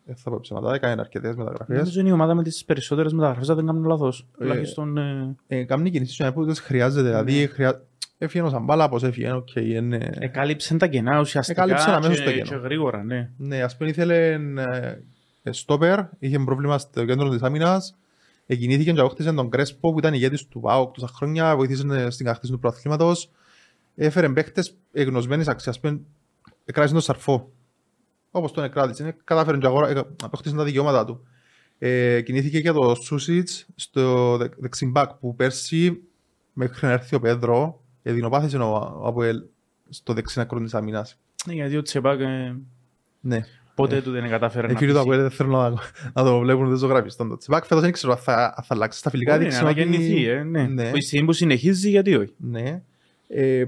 Δεν 0.06 0.15
θα 0.15 0.30
πω 0.30 0.39
ψέματα, 0.42 0.74
έκανε 0.74 1.01
αρκετές 1.01 1.36
μεταγραφές. 1.36 1.77
Νομίζω 1.77 2.00
είναι 2.00 2.10
η 2.10 2.12
ομάδα 2.12 2.34
με 2.34 2.44
τις 2.44 2.65
περισσότερες 2.65 3.13
μεταγραφές, 3.13 3.50
αν 3.50 3.56
δεν 3.56 3.65
κάνω 3.65 3.88
λάθος. 3.88 4.27
Ε, 4.32 4.38
Τουλάχιστον, 4.38 4.98
ε, 4.98 5.36
Ε, 5.48 5.63
Κάνει 5.63 5.89
κινήσεις 5.89 6.15
και 6.15 6.32
που 6.32 6.46
δεν 6.46 6.56
χρειάζεται, 6.56 7.08
δηλαδή 7.08 7.48
χρειά... 7.48 7.82
έφυγε 8.18 8.44
ο 8.44 8.50
Σαμπάλα, 8.50 8.89
πώς 8.89 9.04
έφυγε, 9.04 9.32
οκ, 9.32 9.56
είναι... 9.56 10.10
εκάλυψε 10.20 10.77
τα 10.77 10.88
κενά 10.88 11.20
ουσιαστικά 11.20 11.63
Εκάλυψε 11.63 11.92
αμέσως 11.92 12.18
και, 12.20 12.25
τα 12.25 12.32
κενά. 12.32 12.46
και 12.46 12.56
γρήγορα, 12.56 13.04
ναι. 13.04 13.30
Ναι, 13.38 13.62
ας 13.62 13.77
πούμε 13.77 13.89
ήθελε 13.89 14.39
ε, 15.44 15.51
στόπερ, 15.51 16.00
είχε 16.20 16.39
πρόβλημα 16.39 16.77
στο 16.77 17.06
κέντρο 17.06 17.30
της 17.30 17.42
άμυνας, 17.42 17.96
εκινήθηκε 18.46 18.92
και 18.92 19.00
αγώχτησε 19.00 19.34
τον 19.34 19.50
Κρέσπο 19.50 19.92
που 19.92 20.00
ήταν 20.00 20.13
ηγέτης 20.13 20.48
του 20.48 20.60
ΠΑΟΚ 20.60 20.94
τόσα 20.94 21.08
χρόνια, 21.08 21.56
βοήθησε 21.56 21.88
ε, 21.92 22.10
στην 22.10 22.25
κατακτήση 22.25 22.51
του 22.54 22.60
προαθλήματος, 22.60 23.30
έφερε 23.96 24.30
παίχτες 24.30 24.75
εγνωσμένης 24.94 25.48
αξίας, 25.48 25.75
ας 25.75 25.82
πούμε, 25.82 26.00
εκράτησε 26.65 26.94
τον 26.94 27.04
Σαρφό, 27.04 27.50
όπως 28.36 28.51
τον 28.51 28.63
εκράτησε, 28.63 29.15
κατάφερε 29.24 29.58
και 29.58 29.65
αγορά, 29.65 29.89
ε, 29.89 30.01
αποκτήσε 30.24 30.56
τα 30.56 30.63
δικαιώματα 30.63 31.06
του. 31.06 31.27
Ε, 31.80 32.22
κινήθηκε 32.22 32.62
και 32.62 32.72
το 32.72 32.96
Σούσιτς 32.96 33.65
στο 33.75 34.38
δε- 34.38 34.48
δεξιμπάκ 34.58 35.13
που 35.13 35.36
πέρσι 35.36 36.01
μέχρι 36.54 36.88
να 36.88 36.92
έρθει 36.94 37.15
ο 37.15 37.20
Πέδρο, 37.20 37.82
εδεινοπάθησε 38.04 38.58
ο, 38.58 38.98
ο 39.01 39.08
Αποέλ 39.08 39.42
στο 39.89 40.13
δεξινά 40.13 40.44
άκρο 40.44 40.60
της 40.60 40.74
άμυνας. 40.74 41.18
Ναι, 41.46 41.54
γιατί 41.54 41.77
ο 41.77 41.82
Τσεπάκ 41.82 42.20
ε, 42.20 42.56
Ναι. 43.22 43.39
ποτέ 43.75 44.01
του 44.01 44.12
δεν 44.12 44.30
κατάφερε 44.30 44.68
Οι 44.70 44.72
να 44.74 44.77
φίλοι 44.80 44.92
του 44.92 44.96
πείσει. 44.98 45.08
Αποέλ 45.10 45.22
δεν 45.22 45.32
θέλουν 45.32 45.51
να, 45.51 45.70
να 46.13 46.24
το 46.24 46.39
βλέπουν 46.39 46.68
δεν 46.68 46.77
ζωγραφιστών. 46.77 47.30
Το 47.30 47.38
Τσιμπάκ 47.38 47.65
φέτος 47.65 47.84
δεν 47.84 47.92
ξέρω 47.92 48.12
αν 48.13 48.20
θα, 48.20 48.34
αν 48.58 48.63
θα 48.63 48.74
αλλάξει. 48.75 49.00
Στα 49.00 49.10
φιλικά 49.10 49.32
Μπορεί 49.38 49.44
να 49.44 49.56
έδειξε 49.58 49.70
ότι... 49.72 49.82
αναγεννηθεί, 49.82 50.25
ε, 50.27 50.44
ναι. 50.44 50.63
Ναι. 50.68 50.89
Που 50.89 50.98
η 50.98 51.01
στιγμή 51.01 51.25
που 51.25 51.34
συνεχίζει, 51.34 51.89
γιατί 51.89 52.15
όχι. 52.15 52.34
Ναι. 52.38 52.82
Ε, 53.27 53.65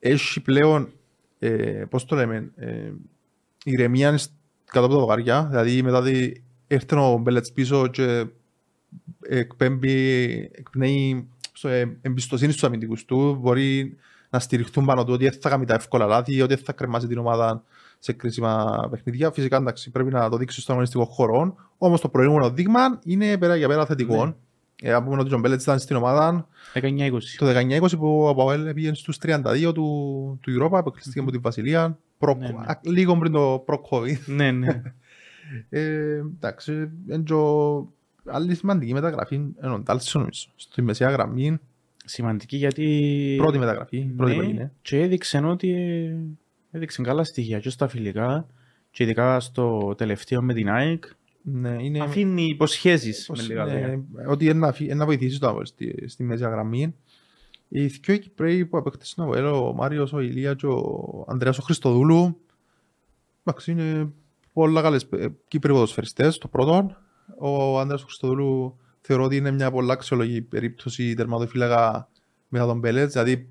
έχει 0.00 0.40
πλέον, 0.40 0.88
ε, 1.38 1.48
πώς 1.90 2.04
το 2.04 2.16
λέμε, 2.16 2.50
ε, 2.56 2.90
ηρεμία 3.70 4.16
σ- 4.18 4.30
κάτω 4.64 4.86
από 4.86 4.94
τα 4.94 5.00
δωγάρια. 5.00 5.46
Δηλαδή 5.50 5.82
μετά 5.82 5.98
ότι 5.98 6.42
έρθει 6.66 6.96
ο 6.96 7.18
Μπέλετς 7.22 7.52
πίσω 7.52 7.86
και 7.86 8.26
εκπέμπει, 9.20 10.34
εκπνέει 10.54 11.28
στο, 11.52 11.68
ε, 11.68 11.98
εμπιστοσύνη 12.02 12.50
στους 12.50 12.64
αμυντικούς 12.64 13.04
του. 13.04 13.38
Μπορεί 13.40 13.96
να 14.30 14.38
στηριχθούν 14.38 14.84
πάνω 14.84 15.04
του 15.04 15.12
ότι 15.12 15.24
δεν 15.28 15.38
θα 15.40 15.48
κάνει 15.48 15.64
τα 15.64 15.74
εύκολα 15.74 16.06
λάθη, 16.06 16.40
ότι 16.40 16.54
δεν 16.54 16.64
θα 16.64 16.72
κρεμάσει 16.72 17.06
την 17.06 17.18
ομάδα 17.18 17.62
σε 17.98 18.12
κρίσιμα 18.12 18.86
παιχνίδια. 18.90 19.30
Φυσικά 19.32 19.56
εντάξει, 19.56 19.90
πρέπει 19.90 20.10
να 20.10 20.28
το 20.28 20.36
δείξει 20.36 20.60
στον 20.60 20.74
αγωνιστικό 20.74 21.04
χώρο. 21.04 21.54
Όμως 21.78 22.00
το 22.00 22.08
προηγούμενο 22.08 22.50
δείγμα 22.50 22.80
είναι 23.04 23.38
πέρα 23.38 23.56
για 23.56 23.68
πέρα 23.68 23.86
θετικό. 23.86 24.26
Ναι. 24.26 24.32
Ε, 24.82 24.90
να 24.92 25.02
πούμε 25.02 25.20
ότι 25.20 25.34
ο 25.34 25.38
Μπέλετς 25.38 25.62
ήταν 25.62 25.78
στην 25.78 25.96
ομάδα 25.96 26.46
19-20. 26.74 27.10
το 27.38 27.46
19-20 27.46 27.98
που 27.98 28.24
ο 28.28 28.34
Παουέλ 28.34 28.74
πήγε 28.74 28.94
στους 28.94 29.18
32 29.22 29.72
του, 29.74 30.38
του 30.42 30.52
Europa, 30.62 30.78
αποκλείστηκε 30.78 31.18
από 31.20 31.30
την 31.30 31.40
Βασιλεία, 31.40 31.98
προ, 32.18 32.34
Ναι, 32.34 32.48
ναι. 32.48 32.54
α, 32.66 32.80
λίγο 32.82 33.16
πριν 33.18 33.32
το 33.32 33.64
προ-COVID. 33.66 34.18
ναι, 34.26 34.50
ναι. 34.50 34.82
Ε, 35.68 36.16
εντάξει, 36.18 36.90
έντζο, 37.08 37.88
άλλη 38.24 38.54
σημαντική 38.54 38.92
μεταγραφή 38.92 39.34
είναι 39.34 39.54
ο 39.74 39.78
Ντάλσον 39.78 40.20
νομίζω, 40.20 40.48
στη 40.56 40.82
μεσαία 40.82 41.10
γραμμή, 41.10 41.58
Σημαντική 42.04 42.56
γιατί... 42.56 43.34
πρώτη 43.38 43.58
μεταγραφή, 43.58 44.00
πρώτη 44.16 44.32
που 44.34 44.38
ναι, 44.40 44.44
έγινε. 44.46 44.72
και 44.82 45.00
έδειξε 45.00 45.38
ότι 45.38 45.70
ε, 45.72 46.16
έδειξε 46.70 47.02
καλά 47.02 47.24
στοιχεία 47.24 47.60
και 47.60 47.70
στα 47.70 47.88
φιλικά 47.88 48.46
και 48.90 49.02
ειδικά 49.02 49.40
στο 49.40 49.94
τελευταίο 49.96 50.42
με 50.42 50.54
την 50.54 50.68
ΑΕΚ. 50.70 51.04
Ναι, 51.42 51.76
είναι, 51.80 51.98
Αφήνει 52.00 52.42
υποσχέσεις 52.42 53.26
πως- 53.26 53.38
με 53.40 53.46
λίγα 53.46 53.64
ναι, 53.64 53.72
λόγια. 53.72 54.04
ότι 54.28 54.44
είναι 54.44 54.54
να, 54.54 54.72
φυ- 54.72 54.86
είναι 54.86 54.94
να 54.98 55.04
βοηθήσεις 55.04 55.38
το 55.38 55.48
Αβέλ 55.48 55.64
στη, 55.66 56.08
στη 56.08 56.22
μεσαία 56.22 56.48
γραμμή. 56.48 56.94
Οι 57.68 57.86
δυο 57.86 58.16
Κυπρέοι 58.16 58.66
που 58.66 58.76
απέκτησαν 58.78 59.24
ο 59.26 59.28
Αβέλ, 59.28 59.44
ο 59.44 59.72
Μάριος, 59.72 60.12
ο 60.12 60.20
Ηλία 60.20 60.54
και 60.54 60.66
ο 60.66 61.24
Ανδρέας 61.28 61.58
ο 61.58 61.62
Χριστοδούλου, 61.62 62.40
εντάξει, 63.44 63.70
είναι 63.70 64.12
πολλά 64.52 64.82
καλές 64.82 65.06
ε, 65.10 65.26
Κύπροι 65.48 65.72
ποδοσφαιριστές, 65.72 66.38
το 66.38 66.48
πρώτο. 66.48 66.96
Ο 67.38 67.78
Ανδρέας 67.80 68.02
ο 68.02 68.04
Χριστοδούλου 68.04 68.76
θεωρώ 69.00 69.24
ότι 69.24 69.36
είναι 69.36 69.50
μια 69.50 69.70
πολλά 69.70 69.92
αξιολογή 69.92 70.42
περίπτωση 70.42 71.14
τερματοφύλακα 71.14 72.08
μετά 72.48 72.66
τον 72.66 72.78
Μπέλετς, 72.78 73.12
δηλαδή 73.12 73.48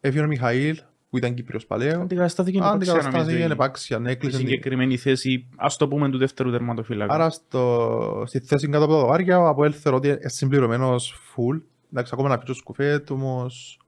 έφυγε 0.00 0.22
ο 0.24 0.26
Μιχαήλ 0.26 0.78
που 1.10 1.16
ήταν 1.16 1.34
Κύπριος 1.34 1.66
παλαιό, 1.66 2.00
Αντικαταστάθηκε 2.00 2.56
είναι 2.56 2.66
επάξια, 2.66 2.92
αντικαταστάθηκε 2.92 3.18
νομίζω, 3.32 3.36
είναι 3.44 3.48
η- 3.54 3.56
επάξια, 3.56 3.98
ναι, 3.98 4.08
η 4.08 4.12
έκλεισε 4.12 4.36
την- 4.38 4.46
συγκεκριμένη 4.46 4.96
θέση, 4.96 5.46
ας 5.56 5.76
το 5.76 5.88
πούμε, 5.88 6.10
του 6.10 6.18
δεύτερου 6.18 6.50
τερματοφύλακα. 6.50 7.14
Άρα 7.14 7.30
στο, 7.30 8.22
στη 8.26 8.38
θέση 8.40 8.68
κάτω 8.68 8.84
από 8.84 8.92
τα 8.92 8.98
δωμάρια 9.00 9.38
ο 9.40 9.46
Αποέλ 9.48 9.74
θεωρώ 9.80 9.96
ότι 9.98 10.08
είναι 10.08 10.18
συμπληρωμένος 10.22 11.14
full. 11.34 11.60
Εντάξει, 11.92 12.10
ακόμα 12.14 12.28
να 12.28 12.38
πει 12.38 12.44
το 12.44 12.54
σκουφέτ, 12.54 13.10
όμως 13.10 13.80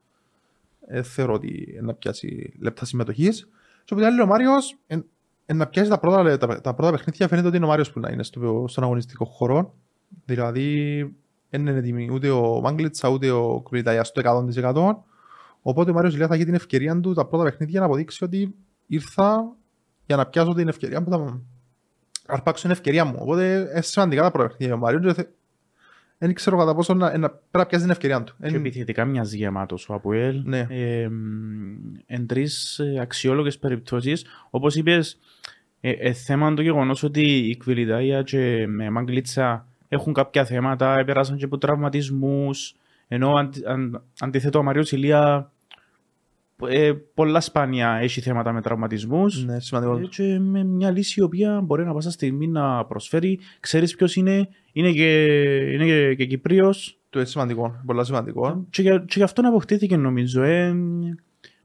ε, 0.86 1.02
θεωρώ 1.02 1.32
ότι 1.32 1.78
να 1.82 1.94
πιάσει 1.94 2.52
λεπτά 2.60 2.84
συμμετοχής. 2.84 3.48
Και 3.84 3.94
από 3.94 4.02
την 4.02 4.04
άλλη 4.04 4.20
ο 4.20 4.26
Μάριος 4.26 4.76
ε, 4.86 4.98
ε, 5.46 5.52
να 5.54 5.66
πιάσει 5.66 5.90
τα 5.90 5.98
πρώτα, 5.98 6.36
τα, 6.38 6.60
τα 6.60 6.74
πρώτα 6.74 6.90
παιχνίδια 6.90 7.28
φαίνεται 7.28 7.46
ότι 7.46 7.56
είναι 7.56 7.64
ο 7.64 7.68
Μάριος 7.68 7.92
που 7.92 8.00
να 8.00 8.10
είναι 8.10 8.22
στο, 8.22 8.64
στον 8.68 8.84
αγωνιστικό 8.84 9.24
χώρο. 9.24 9.74
Δηλαδή 10.24 11.00
δεν 11.50 11.60
είναι 11.60 11.78
έτοιμοι 11.78 12.08
ούτε 12.12 12.30
ο 12.30 12.60
Μάγκλητσα 12.60 13.08
ούτε 13.08 13.30
ο 13.30 13.60
Κουπριταγιά 13.62 14.04
στο 14.04 14.22
100%. 14.54 14.96
Οπότε 15.62 15.90
ο 15.90 15.94
Μάριος 15.94 16.14
Ηλιά 16.14 16.26
θα 16.26 16.34
έχει 16.34 16.44
την 16.44 16.54
ευκαιρία 16.54 17.00
του 17.00 17.12
τα 17.14 17.26
πρώτα 17.26 17.44
παιχνίδια 17.44 17.80
να 17.80 17.86
αποδείξει 17.86 18.24
ότι 18.24 18.54
ήρθα 18.86 19.56
για 20.06 20.16
να 20.16 20.26
πιάσω 20.26 20.54
την 20.54 20.68
ευκαιρία 20.68 21.02
που 21.02 21.10
θα 21.10 21.40
αρπάξω 22.26 22.62
την 22.62 22.70
ευκαιρία 22.70 23.04
μου. 23.04 23.16
Οπότε 23.18 23.56
είναι 23.56 23.80
σημαντικά 23.80 24.22
τα 24.22 24.30
πρώτα 24.30 24.48
παιχνίδια. 24.48 24.74
Ο 24.74 24.78
Μάριο 24.78 25.00
και 25.00 25.12
θε- 25.12 25.28
δεν 26.18 26.34
ξέρω 26.34 26.56
κατά 26.56 26.74
πόσο 26.74 26.94
να, 26.94 27.18
να 27.18 27.28
πρέπει 27.28 27.50
να 27.52 27.66
πιάσει 27.66 27.82
την 27.84 27.92
ευκαιρία 27.92 28.22
του. 28.24 28.34
Και 28.40 28.46
Εν- 28.46 28.54
επιθετικά 28.54 29.04
μοιάζει 29.04 29.36
γεμάτος 29.36 29.88
ο 29.88 29.94
Αποέλ. 29.94 30.42
Ναι. 30.44 30.66
Ε, 30.70 31.08
μ, 31.08 31.94
εν 32.06 32.26
τρεις 32.26 32.78
ε, 32.78 32.98
αξιόλογες 33.00 33.58
περιπτώσεις. 33.58 34.24
Όπως 34.50 34.74
είπες, 34.74 35.18
ε, 35.80 35.90
ε, 35.90 36.12
θέμα 36.12 36.54
το 36.54 36.62
γεγονός 36.62 37.02
ότι 37.02 37.22
η 37.48 37.56
Κβιλιτάια 37.56 38.22
και 38.22 38.66
με 38.68 38.90
Μαγκλίτσα 38.90 39.66
έχουν 39.88 40.12
κάποια 40.12 40.44
θέματα, 40.44 40.98
επέρασαν 40.98 41.36
και 41.36 41.44
από 41.44 41.58
τραυματισμούς, 41.58 42.74
ενώ 43.08 43.32
αντι, 43.32 43.62
αν, 43.66 44.02
αντίθετο 44.18 44.58
ο 44.58 44.62
Μαριος 44.62 44.92
Ηλία 44.92 45.52
ε, 46.66 46.92
πολλά 47.14 47.40
σπάνια 47.40 47.98
έχει 48.02 48.20
θέματα 48.20 48.52
με 48.52 48.60
τραυματισμούς. 48.60 49.44
Ναι, 49.44 49.60
σημαντικό. 49.60 49.98
Ε, 49.98 50.06
και 50.10 50.38
με 50.38 50.64
μια 50.64 50.90
λύση 50.90 51.20
η 51.20 51.22
οποία 51.22 51.60
μπορεί 51.60 51.84
να 51.84 51.92
πάσα 51.92 52.10
στιγμή 52.10 52.46
να 52.46 52.84
προσφέρει. 52.84 53.38
Ξέρεις 53.60 53.94
ποιος 53.94 54.16
είναι, 54.16 54.48
είναι 54.72 54.92
και, 54.92 55.24
είναι 55.72 55.84
και, 55.84 56.14
και 56.14 56.24
Κυπρίος, 56.24 56.98
Το 57.10 57.18
είναι 57.18 57.28
σημαντικό. 57.28 57.82
Πολύ 57.86 58.04
σημαντικό. 58.04 58.66
και 58.70 58.82
για, 58.82 58.98
και 58.98 59.14
γι' 59.16 59.22
αυτό 59.22 59.42
να 59.42 59.48
αποκτήθηκε 59.48 59.96
νομίζω. 59.96 60.42
Ε, 60.42 60.74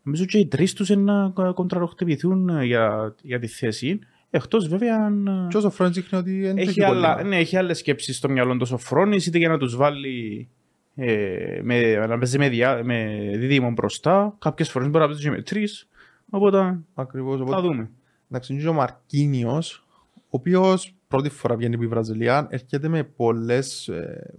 νομίζω 0.03 0.25
και 0.25 0.37
οι 0.37 0.47
τρεις 0.47 0.73
τους 0.73 0.89
είναι 0.89 1.11
να 1.11 1.29
κοντραροχτυπηθούν 1.53 2.49
ε, 2.49 2.65
για, 2.65 3.15
για 3.21 3.39
τη 3.39 3.47
θέση. 3.47 3.99
Εκτός 4.29 4.67
βέβαια 4.67 4.95
αν 4.95 5.27
ε, 5.27 5.47
Και 5.49 5.57
όσο 5.57 5.69
Φρόντ 5.69 5.93
δείχνει 5.93 6.19
ότι 6.19 6.41
δεν 6.41 6.57
έχει, 6.57 6.69
έχει 6.69 6.83
άλλα, 6.83 7.15
πολύ. 7.15 7.27
ναι, 7.27 7.37
έχει 7.37 7.57
άλλες 7.57 7.77
σκέψεις 7.77 8.17
στο 8.17 8.29
μυαλό 8.29 8.51
του 8.51 8.59
ο 8.61 8.65
Σοφρόνης, 8.65 9.25
είτε 9.25 9.37
για 9.37 9.49
να 9.49 9.57
τους 9.57 9.75
βάλει 9.75 10.49
ε, 10.95 11.59
με, 11.63 11.95
να 12.07 12.17
παίζει 12.17 12.37
με, 12.37 12.49
διά, 12.49 12.81
με 12.83 13.29
δίδυμο 13.35 13.71
μπροστά. 13.71 14.35
Κάποιες 14.39 14.69
φορές 14.69 14.87
μπορεί 14.89 14.99
να 15.03 15.07
παίζει 15.09 15.23
και 15.23 15.29
με 15.29 15.41
τρεις. 15.41 15.87
Οπότε 16.29 16.77
Ακριβώς. 16.93 17.37
θα 17.37 17.43
Οπότε, 17.43 17.61
δούμε. 17.61 17.89
εντάξει, 18.29 18.53
είναι 18.53 18.61
και 18.61 18.67
ο 18.67 18.73
Μαρκίνιος, 18.73 19.85
ο 20.15 20.21
οποίος 20.29 20.95
πρώτη 21.07 21.29
φορά 21.29 21.55
βγαίνει 21.55 21.75
από 21.75 21.83
η 21.83 21.87
Βραζιλία, 21.87 22.47
έρχεται 22.49 22.87
με 22.87 23.03
πολλές 23.03 23.87
ε, 23.87 24.33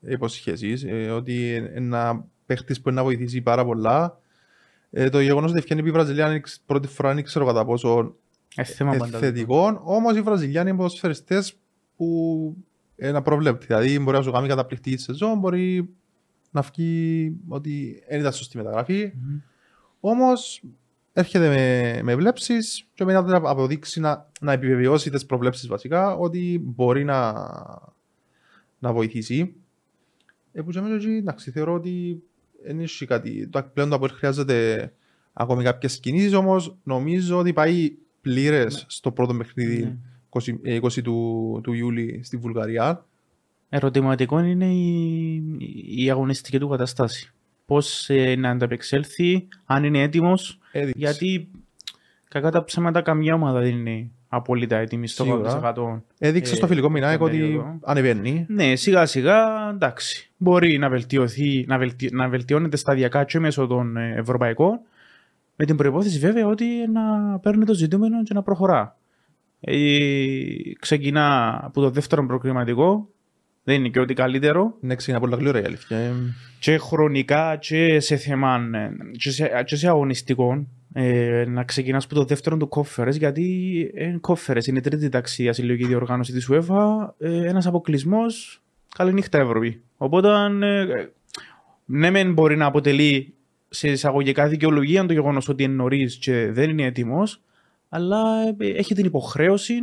υποσχέσεις, 0.00 0.84
ε, 0.84 1.10
ότι 1.10 1.54
είναι 1.56 1.70
ένα 1.74 2.24
παίχτης 2.46 2.80
που 2.80 2.88
είναι 2.88 2.98
να 2.98 3.04
βοηθήσει 3.04 3.40
πάρα 3.40 3.64
πολλά. 3.64 4.18
Ε, 4.90 5.08
το 5.08 5.20
γεγονός 5.20 5.50
ότι 5.50 5.60
βγαίνει 5.60 5.80
από 5.80 5.88
η 5.88 5.92
Βραζιλία 5.92 6.26
είναι 6.26 6.34
εξ- 6.34 6.60
πρώτη 6.66 6.88
φορά 6.88 7.14
δεν 7.14 7.24
ξέρω 7.24 7.46
κατά 7.46 7.64
πόσο 7.64 8.14
Ε, 8.56 8.64
θέμα 8.64 8.94
ε, 8.94 8.98
πάντα. 8.98 9.18
θετικό, 9.18 9.80
όμως 9.84 10.16
οι 10.16 10.20
Βραζιλιάνοι 10.20 10.74
ποδοσφαιριστές 10.74 11.54
που 11.96 12.56
είναι 13.00 13.22
προβλέπτει. 13.22 13.66
Δηλαδή 13.66 13.98
μπορεί 13.98 14.16
να 14.16 14.22
σου 14.22 14.30
κάνει 14.30 14.48
καταπληκτική 14.48 14.96
σεζόν, 14.96 15.38
μπορεί 15.38 15.88
να 16.50 16.60
βγει 16.60 17.32
ότι 17.48 18.02
δεν 18.08 18.20
ήταν 18.20 18.32
σωστή 18.32 18.56
μεταγραφή. 18.56 19.12
Μμμ. 19.14 19.38
Όμως 20.00 20.62
έρχεται 21.12 21.48
με, 21.48 22.02
με 22.02 22.16
βλέψεις 22.16 22.86
και 22.94 23.04
μετά 23.04 23.22
να 23.22 23.50
αποδείξει 23.50 24.00
να, 24.00 24.30
να 24.40 24.52
επιβεβαιώσει 24.52 25.10
τις 25.10 25.26
προβλέψεις 25.26 25.68
βασικά 25.68 26.14
ότι 26.14 26.60
μπορεί 26.64 27.04
να, 27.04 27.32
να 28.78 28.92
βοηθήσει. 28.92 29.54
Ε, 30.52 30.62
που 30.62 30.70
και 30.70 30.80
μέσα 30.80 30.94
εκεί, 30.94 31.10
εντάξει, 31.10 31.50
θεωρώ 31.50 31.74
ότι 31.74 32.22
δεν 32.64 32.80
έχει 32.80 33.06
κάτι. 33.06 33.48
Το 33.48 33.70
πλέον 33.72 33.88
το 33.88 33.94
Αποέλ 33.94 34.12
χρειάζεται 34.12 34.92
ακόμη 35.32 35.62
κάποιες 35.64 36.00
κινήσεις, 36.00 36.32
όμως 36.32 36.76
νομίζω 36.82 37.38
ότι 37.38 37.52
πάει 37.52 37.96
πλήρες 38.20 38.84
στο 38.88 39.12
πρώτο 39.12 39.34
παιχνίδι 39.34 39.82
Ναι. 39.82 39.96
20, 40.30 40.58
ε, 40.62 40.78
20 40.82 41.02
του, 41.02 41.60
του 41.62 41.72
Ιούλη 41.72 42.20
στη 42.24 42.36
Βουλγαρία. 42.36 43.04
Ερωτηματικό 43.68 44.38
είναι 44.38 44.66
η, 44.66 45.42
η 45.96 46.10
αγωνιστική 46.10 46.58
του 46.58 46.68
κατάσταση. 46.68 47.32
Πώς 47.66 48.08
ε, 48.10 48.34
να 48.36 48.50
ανταπεξέλθει, 48.50 49.48
αν 49.64 49.84
είναι 49.84 50.02
έτοιμος, 50.02 50.58
Έδειξε. 50.72 50.98
γιατί 50.98 51.48
κακά 52.28 52.50
τα 52.50 52.64
ψέματα 52.64 53.02
καμιά 53.02 53.34
ομάδα 53.34 53.60
δεν 53.60 53.70
είναι 53.70 54.10
απόλυτα 54.28 54.76
έτοιμη 54.76 55.08
στο 55.08 55.24
Σίγουρα. 55.24 55.74
100%. 55.76 56.00
Έδειξε 56.18 56.52
ε, 56.52 56.56
στο 56.56 56.66
φιλικό 56.66 56.90
μηνάκι 56.90 57.14
στον 57.14 57.26
ότι 57.26 57.38
περίοδο. 57.38 57.78
ανεβαίνει. 57.82 58.46
Ναι, 58.48 58.76
σιγά 58.76 59.06
σιγά 59.06 59.68
εντάξει. 59.72 60.30
Μπορεί 60.36 60.78
να 60.78 60.88
βελτιωθεί, 60.88 61.64
να, 61.68 61.78
βελτι, 61.78 62.08
να 62.12 62.28
βελτιώνεται 62.28 62.76
σταδιακά 62.76 63.24
και 63.24 63.38
μέσω 63.38 63.66
των 63.66 63.96
ε, 63.96 64.14
ευρωπαϊκών, 64.16 64.80
με 65.56 65.64
την 65.64 65.76
προπόθεση 65.76 66.18
βέβαια 66.18 66.46
ότι 66.46 66.64
να 66.92 67.38
παίρνει 67.38 67.64
το 67.64 67.74
ζητούμενο 67.74 68.22
και 68.22 68.34
να 68.34 68.42
προχωρά. 68.42 68.96
Ε, 69.60 69.76
ξεκινά 70.78 71.58
από 71.62 71.80
το 71.80 71.90
δεύτερο 71.90 72.26
προκριματικό. 72.26 73.08
Δεν 73.64 73.74
είναι 73.74 73.88
και 73.88 74.00
ό,τι 74.00 74.14
καλύτερο. 74.14 74.76
Ναι, 74.80 74.94
ξεκινά 74.94 75.20
πολλά 75.20 75.36
γλύωρα 75.36 75.60
η 75.60 75.64
αλήθεια. 75.64 75.96
Ε, 75.96 76.12
Και 76.58 76.78
χρονικά 76.78 77.56
και 77.56 78.00
σε 78.00 78.16
θέμα 78.16 78.68
ε, 78.74 78.90
και 79.16 79.30
σε, 79.30 79.62
και 79.64 79.76
σε 79.76 79.88
αγωνιστικό. 79.88 80.66
Ε, 80.92 81.44
να 81.48 81.64
ξεκινάς 81.64 82.04
από 82.04 82.14
το 82.14 82.24
δεύτερο 82.24 82.56
του 82.56 82.68
κόφερες 82.68 83.16
γιατί 83.16 83.42
είναι 83.94 84.18
κόφερες, 84.20 84.66
είναι 84.66 84.78
η 84.78 84.80
τρίτη 84.80 85.08
τάξη 85.08 85.44
η 85.44 85.52
συλλογική 85.52 85.86
διοργάνωση 85.86 86.32
της 86.32 86.50
UEFA 86.50 87.08
ε, 87.18 87.48
ένας 87.48 87.66
αποκλεισμός 87.66 88.62
καληνύχτα 88.96 89.38
Ευρώπη 89.38 89.82
οπότε 89.96 90.28
ε, 90.28 91.08
ναι 91.84 92.10
μεν 92.10 92.32
μπορεί 92.32 92.56
να 92.56 92.66
αποτελεί 92.66 93.34
σε 93.68 93.88
εισαγωγικά 93.88 94.48
δικαιολογία 94.48 95.06
το 95.06 95.12
γεγονός 95.12 95.48
ότι 95.48 95.62
είναι 95.62 95.74
νωρίς 95.74 96.16
και 96.16 96.50
δεν 96.52 96.70
είναι 96.70 96.84
έτοιμος 96.84 97.42
αλλά 97.92 98.40
ε, 98.58 98.66
έχει 98.66 98.94
την 98.94 99.04
υποχρέωση 99.04 99.74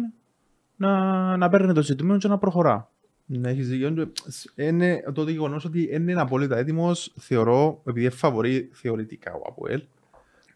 να, 0.76 1.38
να 1.38 1.50
παίρνει 1.50 1.74
το 1.74 1.82
ζητούμενο 1.82 2.20
και 2.20 2.28
να 2.28 2.38
προχωρά. 2.38 2.92
Ναι, 3.26 3.50
έχεις 3.50 3.70
δίκιο. 3.70 4.12
Είναι 4.56 5.04
το 5.14 5.30
γεγονός 5.30 5.66
ότι 5.66 5.88
δεν 5.92 6.08
είναι 6.08 6.22
απόλυτα 6.22 6.58
έτοιμος, 6.58 7.14
θεωρώ, 7.20 7.82
επειδή 7.86 8.02
είναι 8.06 8.10
φαβορή 8.16 8.70
θεωρητικά 8.74 9.34
ο 9.34 9.42
Αποέλ, 9.48 9.82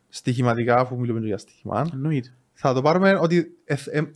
στοιχηματικά, 0.09 0.75
αφού 0.75 0.99
μιλούμε 0.99 1.19
για 1.19 1.37
στοιχημά, 1.37 1.89
Εννοείται. 1.93 2.33
θα 2.53 2.73
το 2.73 2.81
πάρουμε 2.81 3.17
ότι 3.21 3.57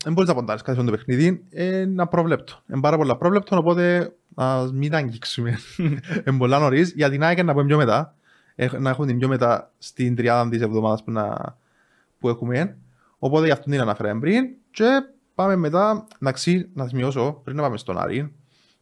δεν 0.03 0.13
μπορείς 0.13 0.29
να 0.29 0.35
ποντάρεις 0.35 0.61
κάτι 0.61 0.79
στο 0.81 0.91
παιχνίδι, 0.91 1.43
είναι 1.49 2.01
απρόβλεπτο. 2.01 2.53
Είναι 2.71 2.79
πάρα 2.81 2.97
πολλά 2.97 3.17
πρόβλεπτο, 3.17 3.57
οπότε 3.57 4.13
ας 4.35 4.71
μην 4.71 4.95
αγγίξουμε. 4.95 5.57
Είναι 6.27 6.37
πολλά 6.37 6.59
νωρίς, 6.59 6.91
για 6.95 7.09
την 7.09 7.23
ΑΕΚ 7.23 7.43
να 7.43 7.51
πούμε 7.53 7.65
πιο 7.65 7.77
μετά, 7.77 8.15
έχ- 8.55 8.79
να 8.79 8.89
έχουμε 8.89 9.07
την 9.07 9.17
πιο 9.17 9.27
μετά 9.27 9.71
στην 9.77 10.15
τριάδα 10.15 10.49
της 10.49 10.61
εβδομάδας 10.61 11.03
που, 11.03 11.11
να, 11.11 11.57
που 12.19 12.29
έχουμε. 12.29 12.77
Οπότε 13.25 13.45
γι' 13.45 13.51
αυτό 13.51 13.69
την 13.69 13.81
αναφέραμε 13.81 14.19
πριν 14.19 14.45
και 14.71 14.85
πάμε 15.35 15.55
μετά, 15.55 16.07
εντάξει, 16.21 16.69
να 16.73 16.87
σημειώσω 16.87 17.41
πριν 17.43 17.55
να 17.55 17.61
πάμε 17.61 17.77
στον 17.77 17.97
Άρη, 17.97 18.33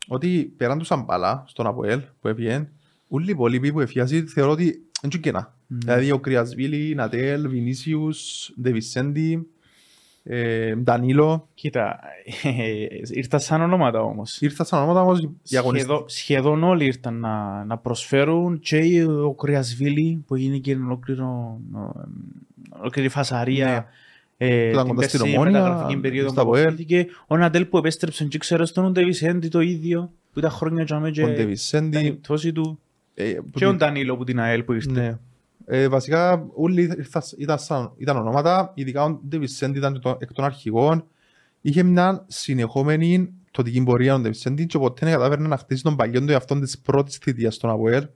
ότι 0.07 0.53
πέραν 0.57 0.77
του 0.77 0.85
Σαμπάλα, 0.85 1.43
στον 1.47 1.67
Αποέλ 1.67 2.01
που 2.21 2.27
έφυγε, 2.27 2.69
όλοι 3.07 3.25
οι 3.25 3.31
υπόλοιποι 3.31 3.71
που 3.71 3.79
εφιάζει 3.79 4.25
θεωρώ 4.25 4.51
ότι 4.51 4.63
είναι 4.63 5.11
και 5.11 5.17
κενά. 5.17 5.57
Δηλαδή 5.67 6.11
ο 6.11 6.19
Κρυασβίλη, 6.19 6.95
Νατέλ, 6.95 7.47
Βινίσιους, 7.47 8.51
Ντεβισέντη, 8.61 9.47
ε, 10.23 10.75
Ντανίλο. 10.75 11.49
Κοίτα, 11.53 11.99
ε, 12.43 12.85
ήρθα 13.09 13.37
σαν 13.37 13.61
ονόματα 13.61 14.01
όμως. 14.01 14.41
Ήρθα 14.41 14.63
σαν 14.63 14.79
ονόματα 14.79 15.01
όμως 15.01 15.19
οι 15.19 15.57
αγωνιστές. 15.57 15.87
Σχεδόν, 15.87 16.09
σχεδόν 16.09 16.63
όλοι 16.63 16.85
ήρθαν 16.85 17.19
να, 17.19 17.65
να 17.65 17.77
προσφέρουν 17.77 18.59
και 18.59 19.05
ο 19.25 19.33
Κρυασβίλη 19.33 20.23
που 20.27 20.35
έγινε 20.35 20.57
και 20.57 20.75
ολόκληρο, 20.75 21.59
ε, 21.75 22.79
ολόκληρη 22.79 23.09
φασαρία 23.09 23.65
Ναι. 23.65 23.85
Ε, 24.37 24.47
Που 24.65 24.71
ήταν 24.71 24.85
την 24.85 24.95
κοντά 24.95 25.07
στην 25.07 25.19
περσινή 25.19 25.37
Ομόνια, 25.41 25.61
μεταγραφική 25.61 25.97
περίοδο 25.99 26.29
στα 26.29 26.41
που 26.43 26.47
ΑΠΟΕΛ. 26.49 26.63
αποφύθηκε. 26.67 27.05
Ο 27.27 27.37
Ναντέλ 27.37 27.65
που 27.65 27.77
επέστρεψε 27.77 28.25
και 28.25 28.37
ξέρεις 28.37 28.71
τον 28.71 28.91
Ντεβισέντη 28.91 29.47
το 29.47 29.59
ίδιο 29.59 30.11
που 30.33 30.39
ήταν 30.39 30.51
χρόνια 30.51 30.83
και, 30.83 30.93
Ο 30.93 31.09
και 31.11 31.21
ήταν 31.21 31.31
η 31.33 31.35
Ντεβισέντη. 31.35 32.11
πτώση 32.21 32.51
του 32.51 32.79
ε, 33.13 33.31
που 33.33 33.49
και 33.59 33.65
ο 33.65 33.69
την- 33.69 33.77
Ντανίλο 33.77 34.17
που 34.17 34.23
την 34.23 34.39
ΑΕΛ 34.39 34.63
που 34.63 34.73
ήρθε. 34.73 34.91
Ναι. 34.91 35.17
Ε, 35.65 35.87
βασικά 35.87 36.45
όλοι 36.53 36.81
ήρθα- 36.81 37.23
ήταν, 37.37 37.59
σαν, 37.59 37.91
ήταν 37.97 38.17
ονόματα, 38.17 38.71
ειδικά 38.75 39.03
ο 39.03 39.19
Ντεβισέντη 39.27 39.77
ήταν 39.77 39.99
το, 40.01 40.17
εκ 40.19 40.33
των 40.33 40.45
αρχηγών. 40.45 41.05
Είχε 41.61 41.83
μια 41.83 42.25
συνεχόμενη 42.27 43.29
τοτική 43.51 43.83
πορεία 43.83 44.13
ο 44.15 44.19
Ντεβισέντη 44.19 44.65
και 44.65 44.77
ποτέ 44.77 45.05
δεν 45.05 45.15
κατάφερε 45.15 45.47
να 45.47 45.57
χτίσει 45.57 45.83
τον 45.83 45.95
παλιόν 45.95 46.25
του 46.25 46.31
εαυτόν 46.31 46.61
της 46.61 46.79
πρώτης 46.79 47.17
θητείας 47.17 47.55
στον 47.55 47.69
ΑΠΟΕΛ. 47.69 48.07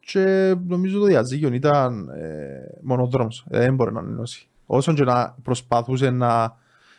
Και 0.00 0.54
νομίζω 0.66 0.98
το 0.98 1.04
διαζύγιο 1.04 1.52
ήταν 1.52 2.08
ε, 2.08 2.78
μονοδρόμος. 2.82 3.46
Ε, 3.50 3.58
δεν 3.58 3.74
μπορεί 3.74 3.92
να 3.92 4.00
ενώσει. 4.00 4.48
Όσον 4.66 4.94
και 4.94 5.04
να 5.04 5.36
προσπαθούσε 5.42 6.10
να 6.10 6.56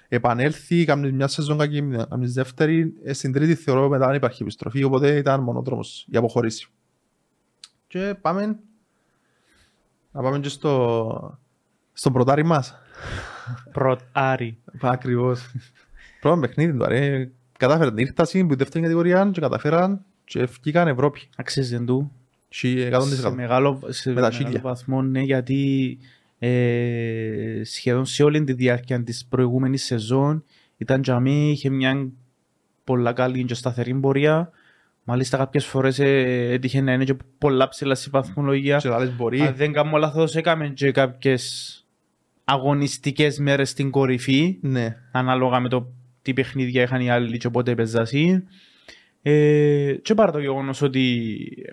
επανέλθει, 0.07 0.85
κάνεις 0.85 1.11
μια 1.11 1.27
σεζόν 1.27 1.57
κακή, 1.57 1.81
κάνεις 2.09 2.33
δεύτερη, 2.33 2.93
ε, 3.03 3.13
στην 3.13 3.31
τρίτη 3.31 3.55
θεωρώ 3.55 3.89
μετά 3.89 4.05
δεν 4.07 4.15
υπάρχει 4.15 4.41
επιστροφή, 4.43 4.83
οπότε 4.83 5.17
ήταν 5.17 5.41
μονοδρόμος 5.41 6.05
για 6.09 6.19
αποχωρήσει. 6.19 6.67
Και 7.87 8.15
πάμε 8.21 8.57
να 10.11 10.21
πάμε 10.21 10.39
και 10.39 10.49
στο, 10.49 11.39
στον 11.93 12.13
πρωτάρι 12.13 12.43
μας. 12.45 12.75
Πρωτ 13.71 13.99
Άρη. 14.11 14.57
Ακριβώς. 14.81 15.51
Πρώτο 16.21 16.39
παιχνίδι 16.39 16.77
του, 16.77 16.85
ρε. 16.87 17.29
Κατάφεραν 17.57 17.95
την 17.95 18.05
ήρθαση 18.05 18.45
που 18.45 18.53
η 18.53 18.55
δεύτερη 18.55 18.83
κατηγορία 18.83 19.29
και 19.33 19.41
καταφέραν 19.41 20.01
και 20.25 20.43
βγήκαν 20.45 20.87
Ευρώπη. 20.87 21.29
Αξίζει 21.35 21.83
του. 21.83 22.11
Και 22.49 22.89
Σε 23.01 23.27
100%. 23.27 23.33
μεγάλο, 23.33 23.79
σε 23.87 24.09
Με 24.09 24.15
τα 24.15 24.21
μεγάλο 24.21 24.43
χίλια. 24.43 24.61
βαθμό, 24.61 25.01
ναι, 25.01 25.21
γιατί 25.21 25.97
ε, 26.39 27.61
σχεδόν 27.63 28.05
σε 28.05 28.23
όλη 28.23 28.43
τη 28.43 28.53
διάρκεια 28.53 29.03
της 29.03 29.25
προηγούμενης 29.29 29.83
σεζόν 29.83 30.43
ήταν 30.77 31.01
για 31.01 31.19
μí, 31.19 31.51
είχε 31.51 31.69
μια 31.69 32.09
πολλά 32.83 33.13
καλή 33.13 33.43
και 33.43 33.53
σταθερή 33.53 33.93
πορεία. 33.93 34.51
Μάλιστα 35.03 35.37
κάποιες 35.37 35.65
φορές 35.65 35.99
ε, 35.99 36.51
έτυχε 36.51 36.81
να 36.81 36.93
είναι 36.93 37.03
και 37.03 37.15
πολλά 37.37 37.67
ψηλά 37.67 37.95
στη 37.95 38.09
βαθμολογία. 38.09 38.77
Και 38.77 38.89
άλλες 38.89 39.15
μπορεί. 39.15 39.41
Αν 39.41 39.55
δεν 39.55 39.73
κάνω 39.73 39.97
λάθος, 39.97 40.35
έκαμε 40.35 40.67
και 40.67 40.91
κάποιες 40.91 41.85
αγωνιστικές 42.43 43.39
μέρες 43.39 43.69
στην 43.69 43.91
κορυφή 43.91 44.57
Ναι. 44.61 44.97
ανάλογα 45.11 45.59
με 45.59 45.69
το 45.69 45.91
τι 46.21 46.33
παιχνίδια 46.33 46.81
είχαν 46.81 47.01
οι 47.01 47.09
άλλοι 47.09 47.37
και 47.37 47.49
πότε 47.49 47.71
έπαιζασαι. 47.71 48.43
Ε, 49.21 49.93
και 50.01 50.13
παρά 50.13 50.31
το 50.31 50.39
γεγονός 50.39 50.81
ότι 50.81 51.37
ε, 51.65 51.71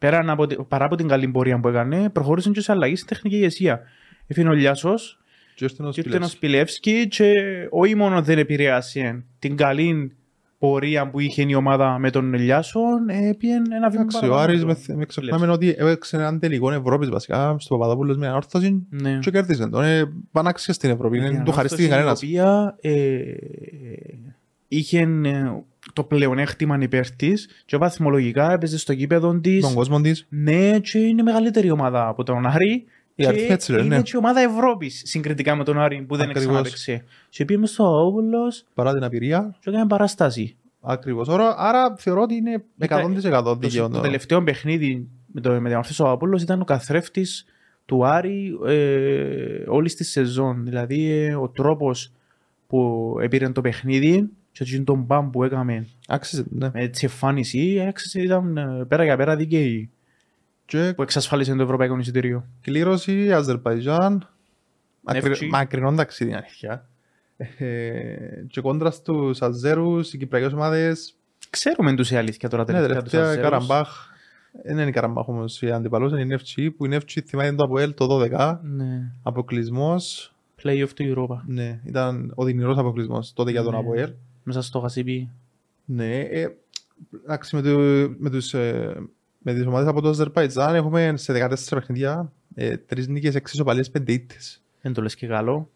πέραν 0.00 0.30
από, 0.30 0.46
τη- 0.46 0.56
παρά 0.68 0.84
από 0.84 0.96
την 0.96 1.08
καλή 1.08 1.28
πορεία 1.28 1.60
που 1.60 1.68
έκανε, 1.68 2.08
προχώρησαν 2.10 2.52
και 2.52 2.60
σε 2.60 2.72
αλλαγή 2.72 2.96
στην 2.96 3.08
τεχνική 3.08 3.36
ηγεσία. 3.36 3.80
Έφυγε 4.26 4.48
ο 4.48 4.52
Λιάσος 4.52 5.18
Και 5.54 5.64
ήρθε 5.64 5.82
ο 5.86 5.90
και 5.90 6.00
ήρθε 6.00 6.16
ο 6.16 6.22
Σπιλεύσκι. 6.28 6.36
Σπιλεύσκι 6.36 7.08
και 7.08 7.32
όχι 7.70 7.94
μόνο 7.94 8.22
δεν 8.22 8.38
επηρέασε 8.38 9.24
την 9.38 9.56
καλή 9.56 10.14
πορεία 10.58 11.10
που 11.10 11.20
είχε 11.20 11.44
η 11.48 11.54
ομάδα 11.54 11.98
με 11.98 12.10
τον 12.10 12.34
Λιάσον, 12.34 13.08
ε, 13.08 13.34
πήγε 13.38 13.52
ένα 13.54 13.90
βήμα 13.90 14.02
Εντάξει, 14.02 14.28
ο 14.28 14.36
Άρης 14.38 14.64
με, 14.64 14.72
παραπάνω. 14.74 14.98
με 14.98 15.04
ξεχνάμε 15.04 15.48
ότι 15.48 15.68
έπαιξε 15.78 16.16
έναν 16.16 16.38
τελικό 16.38 16.70
Ευρώπης 16.72 17.08
βασικά 17.08 17.56
στο 17.58 17.76
Παπαδόπουλος 17.76 18.16
με 18.16 18.28
ανόρθωση 18.28 18.86
Ναι. 18.90 19.18
και 19.18 19.30
κέρδισε 19.30 19.68
τον. 19.68 19.82
Ε, 19.84 20.12
Πανάξια 20.32 20.74
στην 20.74 20.90
Ευρώπη, 20.90 21.16
Η 21.16 21.20
δεν 21.20 21.44
του 21.44 21.52
χαρίστηκε 21.52 21.94
ανόρθωση 21.94 22.26
η 22.26 22.36
κανένας. 22.36 22.72
οποία 22.72 22.76
ε, 22.80 23.22
είχε 24.72 24.98
ε, 25.24 25.52
το 25.92 26.04
πλεονέκτημα 26.04 26.78
υπέρ 26.80 27.10
τη 27.10 27.32
και 27.64 27.76
βαθμολογικά 27.76 28.52
έπαιζε 28.52 28.78
στο 28.78 28.92
γήπεδο 28.92 29.38
της. 29.40 29.60
Τον 29.62 29.74
κόσμο 29.74 30.00
της. 30.00 30.26
Ναι, 30.28 30.78
και 30.78 30.98
είναι 30.98 31.22
μεγαλύτερη 31.22 31.70
ομάδα 31.70 32.08
από 32.08 32.22
τον 32.22 32.46
Άρη. 32.46 32.84
Η 33.14 33.22
Και 33.22 33.28
αριθμή 33.28 33.52
έτσι 33.52 33.70
λένε, 33.72 33.84
είναι 33.84 33.96
ναι. 33.96 34.02
και 34.02 34.16
ομάδα 34.16 34.40
Ευρώπης 34.40 35.02
συγκριτικά 35.04 35.54
με 35.56 35.64
τον 35.64 35.78
Άρη 35.80 36.02
που 36.08 36.16
δεν 36.16 36.28
Ακριβώς. 36.30 36.48
ξαναπαίξε. 36.50 37.04
Και 37.28 37.44
πήγαμε 37.44 37.66
στο 37.66 38.06
Όπουλο 38.06 38.52
Παρά 38.74 38.92
την 38.94 39.04
απειρία. 39.04 39.56
και 39.60 39.70
έκανε 39.70 39.86
παράσταση. 39.86 40.56
Ακριβώς. 40.80 41.28
Άρα, 41.28 41.54
άρα 41.58 41.94
θεωρώ 41.98 42.22
ότι 42.22 42.34
είναι 42.34 42.64
100% 42.78 43.42
Το, 43.44 43.56
δίκαιο. 43.56 43.88
το 43.88 43.94
το- 43.94 44.00
τελευταίο 44.00 44.42
παιχνίδι 44.42 45.08
με, 45.26 45.40
το, 45.40 45.50
με 45.60 45.68
την 45.68 45.76
Ορθής 45.78 46.00
ο 46.00 46.10
Απόλλος 46.10 46.42
ήταν 46.42 46.60
ο 46.60 46.64
καθρέφτης 46.64 47.44
του 47.84 48.06
Άρη 48.06 48.58
ε, 48.66 49.64
όλης 49.68 49.94
της 49.94 50.10
σεζόν. 50.10 50.64
Δηλαδή 50.64 51.10
ε, 51.10 51.34
ο 51.34 51.48
τρόπος 51.48 52.12
που 52.66 53.16
έπαιρνε 53.22 53.52
το 53.52 53.60
παιχνίδι 53.60 54.28
και 54.64 54.70
εκείνο 54.70 54.84
τον 54.84 55.02
μπαμ 55.02 55.30
που 55.30 55.44
έκαμε 55.44 55.86
Άξιζε, 56.08 56.44
ναι. 56.50 56.70
με 56.74 56.80
έτσι 56.82 57.04
εμφάνιση 57.04 57.84
άξιζε, 57.88 58.20
ήταν 58.22 58.56
ε, 58.56 58.84
πέρα 58.88 59.04
για 59.04 59.16
πέρα 59.16 59.36
δίκαιη 59.36 59.90
Και 60.64 60.92
που 60.96 61.02
εξασφάλισε 61.02 61.54
το 61.54 61.62
Ευρωπαϊκό 61.62 61.98
Εισιτήριο. 61.98 62.46
κλήρωση 62.60 63.32
Αζερπαϊτζάν. 63.32 64.28
Μακρι- 65.00 65.24
Νεύτσι. 65.26 65.46
Μακρινό 65.46 65.94
ταξίδι, 65.94 66.32
αλήθεια. 66.32 66.88
Ε, 67.36 67.44
και 68.48 68.60
κόντρα 68.60 68.90
στους 68.90 69.42
Αζέρους, 69.42 70.12
οι 70.12 70.18
κυπριακές 70.18 70.52
ομάδες. 70.52 71.14
Ξέρουμε 71.50 71.94
τους 71.94 72.10
η 72.10 72.16
αλήθεια 72.16 72.48
τώρα 72.48 72.62
Ναι, 72.62 72.72
τελευταία 72.72 73.02
τους 73.02 73.10
τελευταία 73.10 73.34
η 73.34 73.38
Αζέρους. 73.38 73.66
Καραμπάχ. 73.66 74.08
Δεν 74.64 74.78
είναι 74.78 74.88
η 74.88 74.92
Καραμπάχ 74.92 75.28
όμως 75.28 75.62
η 75.62 75.70
αντιπαλός, 75.70 76.12
είναι 76.12 76.20
η 76.20 76.24
Νεύτσι, 76.24 76.70
που 76.70 76.84
η 76.84 76.88
Νεύτσι 76.88 77.20
θυμάται 77.20 77.52
το 77.52 77.64
Αποέλ 77.64 77.94
το 77.94 78.06
12. 78.06 78.60
Ναι. 78.62 79.12
Αποκλεισμός. 79.22 80.34
Play-off 80.62 80.88
του 80.94 81.14
Europa. 81.14 81.42
Ναι, 81.46 81.80
ήταν 81.84 82.32
ο 82.34 82.44
δυνηρός 82.44 82.78
αποκλεισμός 82.78 83.32
τότε 83.32 83.50
για 83.50 83.62
τον 83.62 83.72
Ναι. 83.72 83.78
Αποέλ. 83.78 84.10
Μέσα 84.42 84.62
στο 84.62 84.80
Χασίπι. 84.80 85.30
Ναι, 85.84 86.20
ε, 86.20 86.48
εντάξει, 87.24 87.56
με, 87.56 87.62
το, 87.62 87.78
με, 88.18 88.30
τους, 88.30 88.54
ε, 88.54 88.94
με 89.38 89.54
τις 89.54 89.66
ομάδες 89.66 89.88
από 89.88 90.00
το 90.00 90.08
Αζερπαϊτζάν 90.08 90.74
έχουμε 90.74 91.12
σε 91.16 91.32
14 91.32 91.54
παιχνίδια 91.70 92.32
ε, 92.54 92.76
τρεις 92.76 93.08
νίκες, 93.08 93.34
έξι 93.34 93.54
ισοπαλίες, 93.54 93.90
πέντε 93.90 94.12
ήττες. 94.12 94.62
Δεν 94.80 94.92
το 94.92 95.02
λες 95.02 95.14
και 95.14 95.26
καλό. 95.26 95.70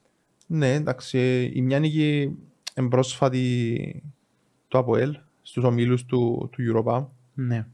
Ναι, 0.46 0.74
εντάξει, 0.74 1.18
ε, 1.18 1.50
η 1.53 1.62
μια 1.62 1.79
νίκη 1.79 2.37
εμπρόσφατη 2.74 4.03
του 4.68 4.79
ΑΠΟΕΛ 4.79 5.16
στους 5.42 5.64
ομίλους 5.64 6.05
του, 6.05 6.48
του 6.53 6.62
Europa. 6.72 7.07
Ναι. 7.35 7.66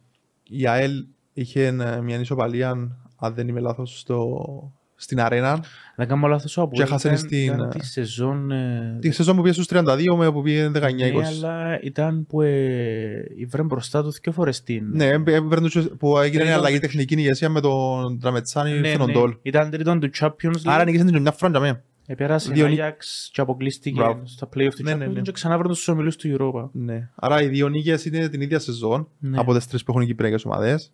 Η 0.44 0.66
ΑΕΛ 0.66 1.06
είχε 1.32 1.66
ε, 1.66 2.00
μια 2.00 2.20
ισοπαλία, 2.20 2.98
αν 3.16 3.34
δεν 3.34 3.48
είμαι 3.48 3.60
λάθος, 3.60 3.98
στο, 3.98 4.72
στην 5.00 5.20
αρένα. 5.20 5.64
Δεν 5.96 6.08
κάνω 6.08 6.26
λάθος 6.26 6.56
ο 6.56 6.62
Αποέλ. 6.62 6.82
έχασε 6.82 7.06
ήταν- 7.06 7.18
στην, 7.18 7.38
ήταν 7.42 7.60
ε, 7.60 7.68
τη 7.78 7.86
σεζόν 7.86 8.50
ε, 8.50 8.96
Τη 9.00 9.10
σεζόν 9.10 9.36
που 9.36 9.42
πήγε 9.42 9.54
στους 9.54 9.66
32 9.70 10.16
με 10.16 10.32
που 10.32 10.42
πήγε 10.42 10.70
19-20. 10.74 10.74
Ναι, 10.74 11.26
αλλά 11.26 11.80
ήταν 11.82 12.26
που 12.26 12.40
ε, 12.40 13.24
βρέν 13.48 13.66
μπροστά 13.66 14.02
του 14.02 14.12
δύο 14.22 14.32
φορές 14.32 14.62
την... 14.62 14.84
Ναι, 14.92 15.06
έπαιρνε 15.08 15.68
τους- 15.68 15.88
που 15.98 16.18
έγινε 16.18 16.36
Τρίτον- 16.42 16.46
η 16.48 16.52
αλλαγή 16.52 16.78
τεχνική 16.78 17.14
ηγεσία 17.14 17.48
με 17.48 17.60
τον 17.60 18.18
Τραμετσάνη 18.20 18.78
ναι, 18.78 18.88
Φινοντόλ. 18.88 19.36
Ήταν 19.42 19.70
τρίτον 19.70 20.00
του 20.00 20.10
Champions 20.20 20.30
League. 20.56 20.64
Άρα 20.64 20.84
νικήσαν 20.84 21.06
την 21.06 21.20
μια 21.22 21.32
φρόντα 21.32 21.60
με. 21.60 21.82
Επέρασε 22.06 22.52
Δύο 22.52 22.66
η 22.66 22.70
νί- 22.70 22.78
Ajax 22.80 22.94
και 23.32 23.40
αποκλείστηκε 23.40 24.00
Μπράβο. 24.00 24.22
στα 24.24 24.46
play-off 24.54 24.68
του 24.76 24.82
Ναι, 24.82 24.94
ναι, 24.94 25.06
Champions 25.06 25.12
ναι. 25.12 25.20
και 25.20 25.32
ξανά 25.32 25.58
βρουν 25.58 25.70
τους 25.72 25.88
ομιλούς 25.88 26.16
του 26.16 26.36
Europa. 26.38 26.68
Ναι. 26.72 27.08
Άρα 27.14 27.42
οι 27.42 27.48
δύο 27.48 27.68
νίκες 27.68 28.04
είναι 28.04 28.28
την 28.28 28.40
ίδια 28.40 28.58
σεζόν 28.58 29.08
Ναι. 29.18 29.38
από 29.38 29.54
τις 29.54 29.66
τρεις 29.66 29.84
που 29.84 29.90
έχουν 29.90 30.02
οι 30.02 30.06
Κυπριακές 30.06 30.44
ομάδες. 30.44 30.92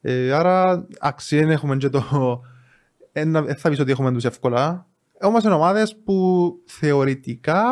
Ε, 0.00 0.32
άρα 0.32 0.86
αξία 1.00 1.50
έχουμε 1.50 1.76
και 1.76 1.88
το... 1.88 2.40
Ένα, 3.16 3.42
δεν 3.42 3.56
θα 3.56 3.68
πεις 3.68 3.78
ότι 3.80 3.90
έχουμε 3.90 4.12
τους 4.12 4.24
εύκολα. 4.24 4.86
Όμως 5.20 5.44
είναι 5.44 5.54
ομάδες 5.54 5.96
που 6.04 6.48
θεωρητικά 6.64 7.64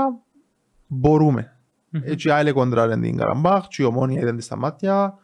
μπορούμε. 0.86 1.56
Μμμ. 1.88 2.02
Έτσι 2.04 2.28
η 2.28 2.30
Άιλε 2.30 2.52
κοντράρε 2.52 2.96
την 3.00 3.16
Καραμπάχ 3.16 3.68
και 3.68 3.82
η 3.82 3.84
Ομόνια 3.84 4.20
είδαν 4.20 4.36
τη 4.36 4.42
στα 4.42 4.56
μάτια. 4.56 5.18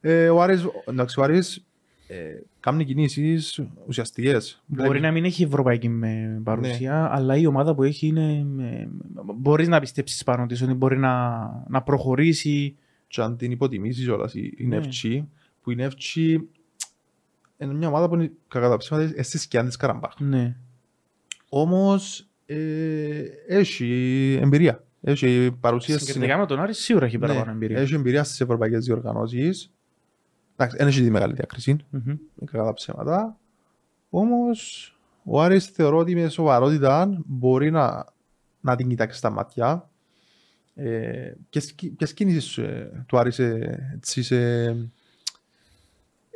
Ε, 0.00 0.28
ο 0.28 0.42
Άρης, 0.42 0.64
εντάξει, 0.86 1.20
ο 1.20 1.22
Άρης 1.22 1.66
ε, 2.06 2.16
κάνει 2.60 2.84
κινήσεις 2.84 3.60
ουσιαστικές. 3.86 4.62
Μπορεί 4.66 5.00
να 5.00 5.10
μην 5.10 5.24
έχει 5.24 5.42
ευρωπαϊκή 5.42 5.88
με 5.88 6.40
παρουσία, 6.44 7.08
αλλά 7.14 7.36
η 7.36 7.46
ομάδα 7.46 7.74
που 7.74 7.82
έχει 7.82 8.06
είναι. 8.06 8.46
ε, 8.60 8.88
Μπορείς 9.36 9.68
να 9.68 9.80
πιστέψεις 9.80 10.24
πάνω 10.24 10.46
της 10.46 10.62
ότι 10.62 10.72
μπορεί 10.74 10.98
να, 10.98 11.38
να 11.68 11.82
προχωρήσει. 11.82 12.76
και 13.06 13.20
αν 13.22 13.36
την 13.36 13.50
υποτιμήσεις 13.50 14.08
όλας 14.08 14.34
η, 14.34 14.54
η 14.56 14.66
Ναι. 14.66 14.76
Νεύτσι, 14.76 15.28
που 15.62 15.70
η 15.70 15.74
Νεύτσι 15.74 16.48
είναι 17.58 17.74
μια 17.74 17.88
ομάδα 17.88 18.08
που 18.08 18.14
είναι 18.14 18.30
κατά 18.48 18.68
τα 18.68 18.76
ψήματα 18.76 19.04
είναι 19.06 19.22
στη 19.22 19.38
σκιά 19.38 19.64
της 19.64 19.76
Καραμπάχ. 19.76 20.12
Ναι. 20.20 20.56
Όμως 21.48 22.26
ε, 22.46 23.22
έχει 23.46 24.38
εμπειρία. 24.42 24.84
Έχει 25.00 25.56
παρουσία 25.60 25.94
στις 25.98 26.06
Συγκριτικά 26.12 26.38
με 26.38 26.46
τον 26.46 26.60
Άρη 26.60 26.74
σίγουρα 26.74 27.06
έχει 27.06 27.18
παραπάνω 27.18 27.50
εμπειρία. 27.50 27.76
Ναι, 27.76 27.82
Έχει 27.82 27.94
εμπειρία 27.94 28.24
στις 28.24 28.40
ευρωπαϊκές 28.40 28.84
διοργανώσεις. 28.84 29.70
Εντάξει, 30.56 30.76
δεν 30.76 30.86
έχει 30.86 31.02
τη 31.02 31.10
μεγάλη 31.10 31.32
διάκριση, 31.34 31.76
Μμμ. 31.90 32.14
κατά 32.44 32.64
τα 32.64 32.72
ψέματα. 32.72 33.38
Όμως 34.10 34.90
ο 35.24 35.42
Άρης 35.42 35.66
θεωρώ 35.66 35.98
ότι 35.98 36.14
με 36.14 36.28
σοβαρότητα 36.28 37.22
μπορεί 37.26 37.70
να, 37.70 38.06
να 38.60 38.76
την 38.76 38.88
κοιτάξει 38.88 39.18
στα 39.18 39.30
μάτια. 39.30 39.90
Ε, 40.74 41.32
ποιες, 41.50 41.72
κι- 41.72 41.90
ποιες 41.90 42.12
κίνησεις 42.14 42.58
ε, 42.58 43.04
του 43.06 43.18
Άρη 43.18 43.32
σε, 43.32 43.46
έτσι, 43.94 44.22
σε, 44.22 44.70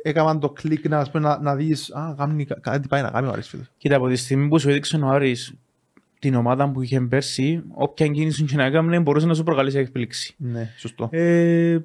έκαναν 0.03 0.39
το 0.39 0.49
κλικ 0.49 0.87
να, 0.89 0.97
ας 0.99 1.11
πούμε, 1.11 1.27
να, 1.27 1.39
να 1.41 1.55
δεις 1.55 1.91
α, 1.93 2.15
κάνει, 2.17 2.45
κα- 2.45 2.59
κάτι 2.61 2.87
πάει 2.87 3.01
να 3.01 3.09
κάνει 3.09 3.27
ο 3.27 3.31
Άρης 3.31 3.47
φέτος. 3.47 3.71
Κοίτα, 3.77 3.95
από 3.95 4.07
τη 4.07 4.15
στιγμή 4.15 4.47
που 4.47 4.59
σου 4.59 4.69
έδειξε 4.69 4.97
ο 4.97 5.07
Άρης 5.07 5.53
την 6.19 6.35
ομάδα 6.35 6.69
που 6.71 6.81
είχε 6.81 7.01
πέρσι, 7.01 7.63
όποια 7.73 8.07
κίνηση 8.07 8.43
και 8.43 8.55
να 8.55 8.63
έκανε 8.63 8.99
μπορούσε 8.99 9.25
να 9.25 9.33
σου 9.33 9.43
προκαλέσει 9.43 9.77
έκπληξη. 9.77 10.35
Ναι, 10.37 10.69
σωστό. 10.77 11.09
Ε, 11.11 11.77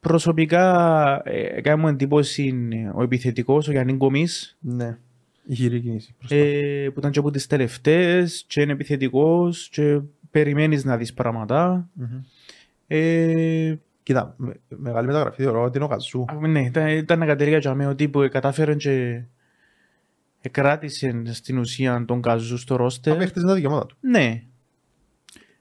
προσωπικά 0.00 1.22
ε, 1.24 1.40
έκανε 1.56 1.80
μου 1.82 1.88
εντύπωση 1.88 2.68
ε, 2.72 2.90
ο 2.94 3.02
επιθετικός, 3.02 3.68
ο 3.68 3.70
Γιάννη 3.72 3.96
Κομής, 3.96 4.56
Ναι, 4.60 4.98
η 5.46 5.54
χειρή 5.54 5.80
κίνηση. 5.80 6.14
μπροστά. 6.18 6.36
ε, 6.36 6.88
που 6.94 6.98
ήταν 6.98 7.10
και 7.10 7.18
από 7.18 7.30
τις 7.30 7.46
τελευταίες 7.46 8.44
και 8.46 8.60
είναι 8.60 8.72
επιθετικός 8.72 9.68
και 9.72 10.00
περιμένεις 10.30 10.84
να 10.84 10.96
δεις 10.96 11.14
πράγματα. 11.14 11.88
Μμμ. 11.92 12.20
Ε, 12.86 13.78
Κοίτα, 14.10 14.34
με, 14.36 14.60
μεγάλη 14.68 15.06
μεταγραφή 15.06 15.42
θεωρώ 15.42 15.62
ότι 15.62 15.76
είναι 15.76 15.86
ο 15.86 15.88
Καζού. 15.88 16.24
α, 16.28 16.48
ναι, 16.48 16.60
ήταν, 16.64 16.86
ήταν 16.88 17.18
μια 17.18 17.26
καταιρία 17.26 17.58
για 17.58 17.74
μένα 17.74 17.90
ότι 17.90 18.08
που 18.08 18.28
κατάφερε 18.30 18.74
και 18.74 19.22
κράτησε 20.50 21.22
στην 21.32 21.58
ουσία 21.58 22.04
τον 22.06 22.22
Καζού 22.22 22.56
στο 22.58 22.76
ρόστερ. 22.76 23.12
Απέχτησε 23.14 23.46
τα 23.46 23.54
δικαιώματα 23.54 23.86
του. 23.86 23.96
Ναι, 24.00 24.42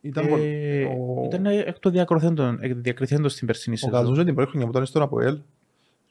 Ήταν 0.02 0.26
ε, 0.26 0.28
πολύ- 0.28 0.86
ο- 0.86 1.24
ήταν 1.26 1.46
εκ 1.46 1.80
των 1.80 1.92
διακριθέντων, 1.92 2.58
εκ 2.62 2.72
των 2.74 2.82
διακριθέντων 2.84 3.30
στην 3.30 3.48
περσινή 3.48 3.76
Ο 3.76 3.78
σεζόν. 3.78 4.00
Καζούς 4.00 4.24
την 4.24 4.36
πρώτη 4.36 4.50
χρονιά 4.50 4.66
που 4.68 4.74
ήταν 4.74 4.86
στον 4.86 5.02
ΑΠΟΕΛ 5.02 5.40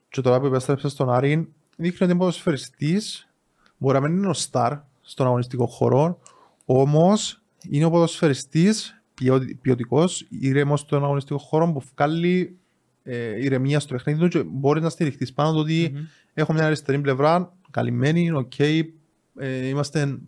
και 0.08 0.20
τώρα 0.20 0.40
που 0.40 0.46
επέστρεψε 0.46 0.88
στον 0.88 1.10
Άρη 1.10 1.48
δείχνει 1.76 1.96
ότι 2.00 2.04
είναι 2.04 2.16
ποδοσφαιριστής 2.16 3.28
μπορεί 3.76 4.00
να 4.00 4.08
μην 4.08 4.16
είναι 4.16 4.28
ο 4.28 4.32
στάρ 4.34 4.72
στον 5.00 5.26
αγωνιστικό 5.26 5.66
χώρο 5.66 6.18
όμως 6.64 7.42
είναι 7.70 7.84
ο 7.84 7.90
ποδοσφαιριστής 7.90 8.97
ποιοτι- 9.18 9.56
ποιοτικός 9.60 10.26
ήρεμος 10.28 10.80
στον 10.80 11.04
αγωνιστικό 11.04 11.38
χώρο 11.38 11.72
που 11.72 11.82
βγάλει 11.96 12.56
ε, 13.02 13.44
ηρεμία 13.44 13.80
στο 13.80 13.94
παιχνίδι 13.94 14.18
του 14.20 14.28
και 14.28 14.42
μπορεί 14.42 14.80
να 14.80 14.88
στηριχτείς 14.88 15.32
πάνω 15.32 15.52
του 15.52 15.58
ότι 15.58 15.90
Μμμ. 15.94 16.00
έχω 16.34 16.52
μια 16.52 16.64
αριστερή 16.66 16.98
πλευρά 17.00 17.52
καλυμμένη, 17.70 18.30
οκ, 18.30 18.58
ε, 18.58 19.66
είμαστε 19.68 20.18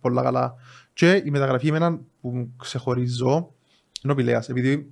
πολλά 0.00 0.22
καλά. 0.22 0.54
Και 0.92 1.22
η 1.24 1.30
μεταγραφή 1.30 1.68
εμένα 1.68 2.00
που 2.20 2.50
ξεχωρίζω 2.58 3.54
είναι 4.02 4.12
ο 4.12 4.16
Πηλέας, 4.16 4.48
επειδή 4.48 4.90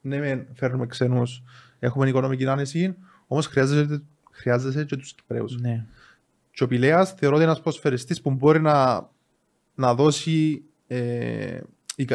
ναι, 0.00 0.18
μεν 0.18 0.46
φέρνουμε 0.54 0.86
ξένους, 0.86 1.42
έχουμε 1.78 2.08
οικονομική 2.08 2.46
άνεση, 2.46 2.94
όμως 3.26 3.46
χρειάζεσαι, 3.46 4.02
χρειάζεσαι 4.30 4.84
και 4.84 4.96
τους 4.96 5.14
Κυπρέους. 5.14 5.60
Ναι. 5.60 5.86
Και 6.50 6.64
ο 6.64 6.66
Πηλέας 6.66 7.12
θεωρώ 7.12 7.34
ότι 7.34 7.44
είναι 7.44 7.52
ένας 7.52 7.62
ποσφαιριστής 7.64 8.20
που 8.20 8.30
μπορεί 8.30 8.60
να, 8.60 9.08
να 9.74 9.94
δώσει 9.94 10.62
ε, 10.86 10.96
ικα- 11.56 11.60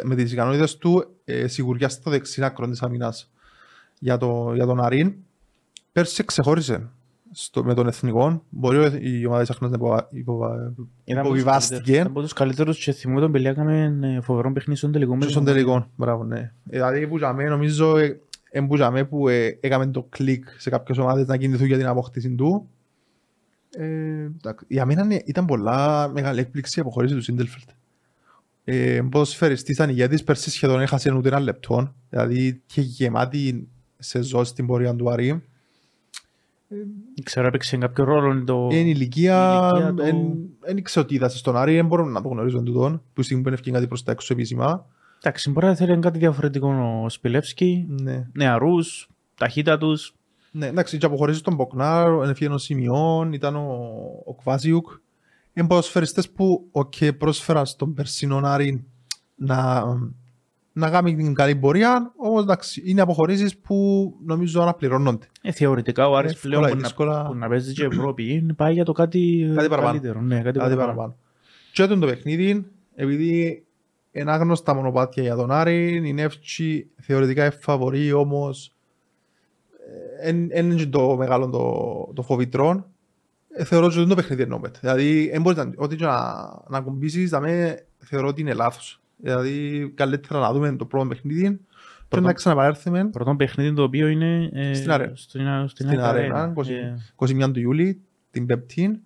με 0.03 0.15
τις 0.15 0.31
ικανότητες 0.31 0.77
του 0.77 1.05
ε, 1.25 1.47
σιγουριά 1.47 1.89
στο 1.89 2.09
δεξί 2.09 2.43
άκρο 2.43 2.67
της 2.69 2.81
αμυνάς 2.81 3.31
για, 3.99 4.17
το, 4.17 4.51
για 4.55 4.65
τον 4.65 4.81
Αρίν. 4.81 5.13
Πέρσι 5.91 6.25
ξεχώρισε 6.25 6.89
στο, 7.31 7.63
με 7.63 7.73
τον 7.73 7.87
εθνικό. 7.87 8.43
Μπορεί 8.49 8.77
ο- 8.77 8.91
η 9.01 9.25
ομάδα 9.25 9.41
της 9.41 9.49
Αχνάς 9.49 9.69
να 9.71 9.75
υποβα- 9.77 10.07
υποβα- 10.11 10.55
Ήταν 10.55 11.17
από 11.17 11.29
τους 11.29 11.39
υποβιβάστηκε. 11.39 11.73
καλύτερους- 11.75 11.99
ήταν 11.99 12.07
από 12.11 12.21
τους 12.21 12.33
καλύτερους 12.33 12.83
και 12.83 12.91
θυμούμαι 12.91 13.19
τον 13.21 13.31
Πελιά 13.31 13.49
έκαμε 13.49 13.99
ε, 14.01 14.21
φοβερό 14.21 14.51
παιχνίδι 14.51 14.79
στον 14.79 14.91
τελικό. 14.91 15.15
με 15.15 15.25
Και 15.25 15.31
στον 15.31 15.43
τον- 15.45 15.53
τελικό. 15.53 15.87
Μπράβο, 15.95 16.23
ναι. 16.23 16.39
Ε, 16.39 16.51
Δηλαδή 16.69 17.07
που 17.07 17.17
για 17.17 17.33
μέ, 17.33 17.43
νομίζω 17.43 17.97
ε, 17.97 18.19
ε, 18.51 18.61
που 18.61 18.75
για 18.75 18.91
μέ 18.91 19.03
που 19.03 19.27
ε, 19.27 19.57
έκαμε 19.61 19.87
το 19.87 20.05
κλικ 20.09 20.45
σε 20.57 20.69
κάποιες 20.69 20.97
ομάδες 20.97 21.27
να 21.27 21.37
κινηθούν 21.37 21.67
για 21.67 21.77
την 21.77 21.87
απόκτηση 21.87 22.29
του. 22.35 22.69
Ε, 23.77 23.85
εντάξει, 24.37 24.65
για 24.67 24.85
μένα 24.85 25.03
είναι- 25.03 25.21
ήταν 25.25 25.45
πολλά 25.45 26.07
μεγάλη 26.13 26.39
έκπληξη 26.39 26.79
η 26.79 26.81
αποχώρηση 26.81 27.15
του 27.15 27.21
Σίντελφελτ. 27.21 27.69
Ε, 28.63 29.01
ποδοσφαιριστής 29.11 29.75
ήταν 29.75 29.89
ηγέτης, 29.89 30.23
πέρσι 30.23 30.49
σχεδόν 30.49 30.81
έχασε 30.81 31.13
ούτε 31.13 31.27
ένα 31.27 31.39
λεπτό. 31.39 31.93
Δηλαδή 32.09 32.61
και 32.65 32.81
γεμάτη 32.81 33.67
σεζόν 33.97 34.45
στην 34.45 34.65
πορεία 34.65 34.95
του 34.95 35.09
Άρη. 35.09 35.43
Ξέρω 37.23 37.47
έπαιξε 37.47 37.77
κάποιο 37.77 38.03
ρόλο 38.03 38.43
το... 38.43 38.67
Είναι 38.71 38.89
ηλικία, 38.89 39.71
η 39.73 39.77
ηλικία 39.77 40.11
του- 40.11 40.49
δεν 40.59 40.77
ήξερα 40.77 41.05
ότι 41.05 41.15
είδασε 41.15 41.37
στον 41.37 41.57
Άρη, 41.57 41.75
δεν 41.75 41.85
μπορούμε 41.85 42.11
να 42.11 42.21
το 42.21 42.27
γνωρίζουμε 42.27 42.63
τούτον, 42.63 43.01
που 43.13 43.21
στιγμή 43.21 43.41
που 43.41 43.47
είναι 43.47 43.57
ευκαιρία 43.57 43.77
κάτι 43.77 43.89
προς 43.89 44.03
τα 44.03 44.11
έξω 44.11 44.33
επίσημα. 44.33 44.85
Εντάξει, 45.23 45.49
μπορεί 45.49 45.65
να 45.65 45.75
θέλει 45.75 45.99
κάτι 45.99 46.17
διαφορετικό 46.17 47.01
ο 47.03 47.09
Σπιλεύσκι. 47.09 47.85
Ναι. 47.87 48.27
Νεαρούς, 48.33 49.09
ταχύτατους. 49.35 50.15
Ναι, 50.51 50.67
εντάξει, 50.67 50.97
και 50.97 51.05
αποχωρήσεις 51.05 51.41
τον 51.41 51.55
Μποκνάρ, 51.55 52.29
έφυγε 52.29 52.49
ο 52.49 52.57
Σιμιών, 52.57 53.33
ήταν 53.33 53.55
ο, 53.55 53.89
ο 54.25 54.35
Κβάζιουκ. 54.35 54.87
Είναι 55.53 55.67
ποδοσφαιριστές 55.67 56.29
που 56.29 56.69
okay, 56.71 57.17
πρόσφεραν 57.17 57.65
στον 57.65 57.93
περσινό 57.93 58.41
Άρη 58.43 58.85
να, 59.35 59.83
να 60.73 60.89
κάνει 60.89 61.15
την 61.15 61.33
καλή 61.33 61.55
πορεία, 61.55 62.13
όμως 62.17 62.41
εντάξει, 62.41 62.81
είναι 62.85 63.01
αποχωρήσεις 63.01 63.57
που 63.57 64.13
νομίζω 64.25 64.61
αναπληρώνονται. 64.61 65.27
Ε, 65.41 65.51
θεωρητικά 65.51 66.09
ο 66.09 66.15
Άρης 66.15 66.31
Εύκολα 66.31 66.57
πλέον 66.57 66.71
ή 66.71 66.75
που, 66.75 66.81
δύσκολα. 66.81 67.23
να, 67.23 67.29
που 67.29 67.35
να 67.35 67.47
παίζει 67.47 67.73
και 67.73 67.85
Ευρώπη 67.85 68.33
είναι 68.33 68.53
πάει 68.53 68.73
για 68.73 68.85
το 68.85 68.91
κάτι, 68.91 69.51
Κάτι 69.55 69.67
παραπάνω. 69.67 69.91
καλύτερο. 69.91 70.21
Ναι, 70.21 70.41
κάτι, 70.41 70.59
Κάτι 70.59 70.75
παραπάνω. 70.75 71.15
Και 71.73 71.83
έτον 71.83 71.99
το 71.99 72.07
παιχνίδι, 72.07 72.65
επειδή 72.95 73.65
είναι 74.11 74.31
άγνωστα 74.31 74.73
μονοπάτια 74.73 75.23
για 75.23 75.35
τον 75.35 75.51
Άρη, 75.51 76.07
η 76.07 76.13
Νεύτσι 76.13 76.89
θεωρητικά 77.01 77.43
εφαβορεί 77.43 78.11
όμως 78.13 78.75
δεν 80.51 80.65
είναι 80.65 80.85
το 80.85 81.15
μεγάλο 81.17 81.49
το, 81.49 82.13
το 82.13 82.21
φοβητρόν. 82.21 82.85
Ε, 83.55 83.63
θεωρώ 83.63 83.85
ότι 83.85 83.95
δεν 83.95 84.07
το 84.07 84.15
παιχνίδι 84.15 84.41
εννοούμε. 84.41 84.71
Δηλαδή, 84.79 85.29
δεν 85.31 85.41
μπορείς 85.41 85.57
να, 85.57 85.71
ό,τι 85.75 85.95
και 85.95 86.05
να, 86.05 86.19
να 86.69 86.81
κουμπίσεις, 86.81 87.29
δαμε, 87.29 87.79
θεωρώ 87.97 88.27
ότι 88.27 88.41
είναι 88.41 88.53
λάθος. 88.53 89.01
Δηλαδή, 89.17 89.91
καλύτερα 89.95 90.39
να 90.39 90.53
δούμε 90.53 90.75
το 90.75 90.85
πρώτο 90.85 91.07
παιχνίδι 91.07 91.41
και 91.41 91.57
Πρώτο- 92.07 92.25
να 92.27 92.33
ξαναπαρέλθουμε 92.33 93.05
Πρώτο 93.09 93.35
παιχνίδι 93.35 93.73
το 93.75 93.83
οποίο 93.83 94.07
είναι 94.07 94.49
ε, 94.53 94.73
Στην 94.73 94.91
αρένα. 94.91 95.15
στην, 95.15 95.41
στην, 95.67 95.87
στην 95.87 95.99
αρένα. 95.99 96.35
αρένα, 96.35 96.53
20 96.55 96.69
Ε, 96.69 96.95
21 97.47 97.53
του 97.53 97.59
Ιούλη, 97.59 98.01
την 98.31 98.45
Πεπτή. 98.45 99.01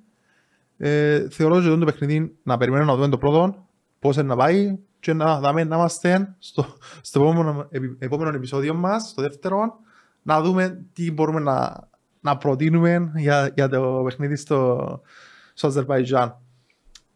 Ε, 0.78 1.30
θεωρώ 1.30 1.56
ότι 1.56 1.80
το 1.80 1.86
παιχνίδι 1.86 2.36
να 2.44 2.58
περιμένουμε 2.58 2.90
να 2.92 2.96
δούμε 2.98 3.10
το 3.10 3.18
πρώτο, 3.18 3.66
πώς 4.00 4.16
είναι 4.16 4.26
να 4.28 4.36
πάει 4.36 4.78
και 5.00 5.14
να, 5.14 5.40
δάμε, 5.40 5.64
να 5.64 5.76
είμαστε 5.76 6.36
στο, 6.40 6.66
στο 7.02 7.22
επόμενο, 7.22 7.68
επι- 7.70 8.04
επόμενο 8.04 8.36
επεισόδιο 8.36 8.74
μας, 8.74 9.10
στο 9.10 9.22
δεύτερο, 9.22 9.80
να 10.22 10.42
δούμε 10.42 10.82
τι 10.94 11.12
μπορούμε 11.12 11.40
να, 11.40 11.88
να 12.26 12.38
προτείνουμε 12.38 13.12
για, 13.16 13.52
για 13.56 13.70
το 13.70 14.02
παιχνίδι 14.06 14.36
στο, 14.36 15.02
στο 15.54 15.68
Αζερβαϊτζάν. 15.68 16.38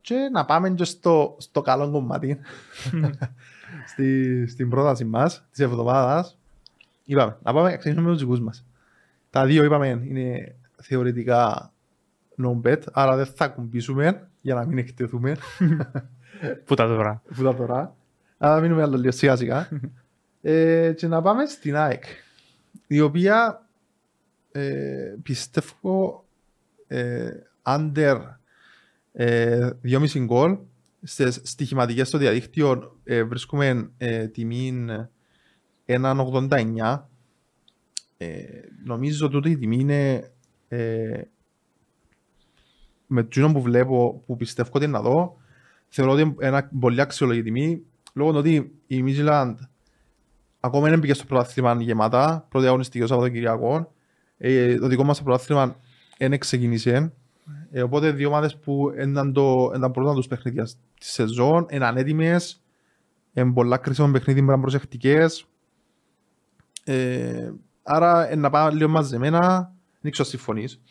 Και 0.01 0.29
να 0.31 0.45
πάμε 0.45 0.69
και 0.69 0.83
στο, 0.83 1.35
στο 1.39 1.61
καλό 1.61 1.91
κομμάτι, 1.91 2.39
στη, 3.91 4.47
στην 4.47 4.69
πρόταση 4.69 5.05
μας, 5.05 5.45
της 5.51 5.59
εβδομάδας. 5.59 6.37
Είπαμε, 7.03 7.37
να 7.43 7.53
πάμε, 7.53 7.69
ξεκινήσουμε 7.69 8.07
με 8.07 8.11
τους 8.11 8.21
δικούς 8.21 8.39
μας. 8.39 8.65
Τα 9.29 9.45
δύο 9.45 9.63
είπαμε 9.63 9.87
είναι 9.87 10.55
θεωρητικά 10.81 11.71
no 12.43 12.61
bet, 12.67 12.81
άρα 12.91 13.15
δεν 13.15 13.25
θα 13.25 13.47
κουμπίσουμε 13.47 14.27
για 14.41 14.55
να 14.55 14.65
μην 14.65 14.77
εκτεθούμε 14.77 15.35
Πού 16.65 16.75
τα 16.75 16.87
τώρα. 16.87 17.21
που 17.35 17.43
τα 17.43 17.55
τώρα. 17.55 17.95
Αλλά 18.37 18.59
μείνουμε 18.59 18.81
άλλο 18.81 18.97
λίγο 18.97 19.11
σιγά 19.11 19.35
σιγά. 19.35 19.69
ε, 20.41 20.93
και 20.95 21.07
να 21.07 21.21
πάμε 21.21 21.45
στην 21.45 21.75
ΑΕΚ, 21.75 22.03
η 22.87 22.99
οποία 22.99 23.68
ε, 24.51 25.15
πιστεύω 25.23 26.25
ε, 26.88 27.29
under 27.63 28.17
ε, 29.12 29.69
2,5 29.83 30.19
γκολ 30.19 30.57
στις 31.03 31.41
στοιχηματικές 31.43 32.07
στο 32.07 32.17
διαδίκτυο 32.17 32.99
ε, 33.03 33.23
βρίσκουμε 33.23 33.91
ε, 33.97 34.27
τιμή 34.27 34.85
1,89. 35.85 36.99
Ε, 38.17 38.43
νομίζω 38.83 39.29
ότι 39.33 39.49
η 39.49 39.57
τιμή 39.57 39.77
είναι 39.77 40.31
ε, 40.67 41.21
με 43.07 43.23
το 43.23 43.51
που 43.51 43.62
βλέπω, 43.62 44.23
που 44.25 44.35
πιστεύω 44.35 44.69
ότι 44.73 44.88
να 44.88 45.01
δω, 45.01 45.38
θεωρώ 45.88 46.12
ότι 46.12 46.21
είναι 46.21 46.35
ένα 46.39 46.69
πολύ 46.79 47.01
αξιολογή 47.01 47.43
τιμή, 47.43 47.81
λόγω 48.13 48.31
του 48.31 48.38
ότι 48.38 48.71
η 48.88 49.03
Midland 49.07 49.55
ακόμα 50.59 50.89
δεν 50.89 50.99
πήγε 50.99 51.13
στο 51.13 51.25
πρωτάθλημα 51.25 51.81
γεμάτα, 51.81 52.45
πρώτη 52.49 52.67
αγωνιστική 52.67 53.03
ο 53.03 53.07
Σαββατοκυριακό. 53.07 53.93
Ε, 54.41 54.78
το 54.78 54.88
δικό 54.88 55.04
μας 55.04 55.23
πρωτάθλημα 55.23 55.75
δεν 56.17 56.39
ξεκίνησε. 56.39 57.13
Ε, 57.71 57.82
οπότε 57.82 58.12
δύο 58.12 58.28
ομάδες 58.28 58.58
που 58.58 58.93
ήταν, 58.99 59.34
το, 59.34 59.71
ήταν 59.75 59.91
πρώτα 59.91 60.13
τους 60.13 60.28
παιχνίδια 60.28 60.63
τη 60.99 61.06
σεζόν, 61.06 61.67
είναι 61.69 61.93
έτοιμες, 61.95 62.62
είναι 63.34 63.52
πολλά 63.52 63.78
κρίσιμα 63.78 64.12
παιχνίδια 64.12 64.43
με 64.43 64.60
προσεκτικές. 64.60 65.47
Ε, 66.84 67.52
άρα 67.84 68.36
να 68.36 68.49
πάω 68.49 68.69
λίγο 68.69 68.89
μαζεμένα, 68.89 69.73
δεν 70.02 70.12
ξέρω 70.12 70.28
συμφωνείς. 70.28 70.82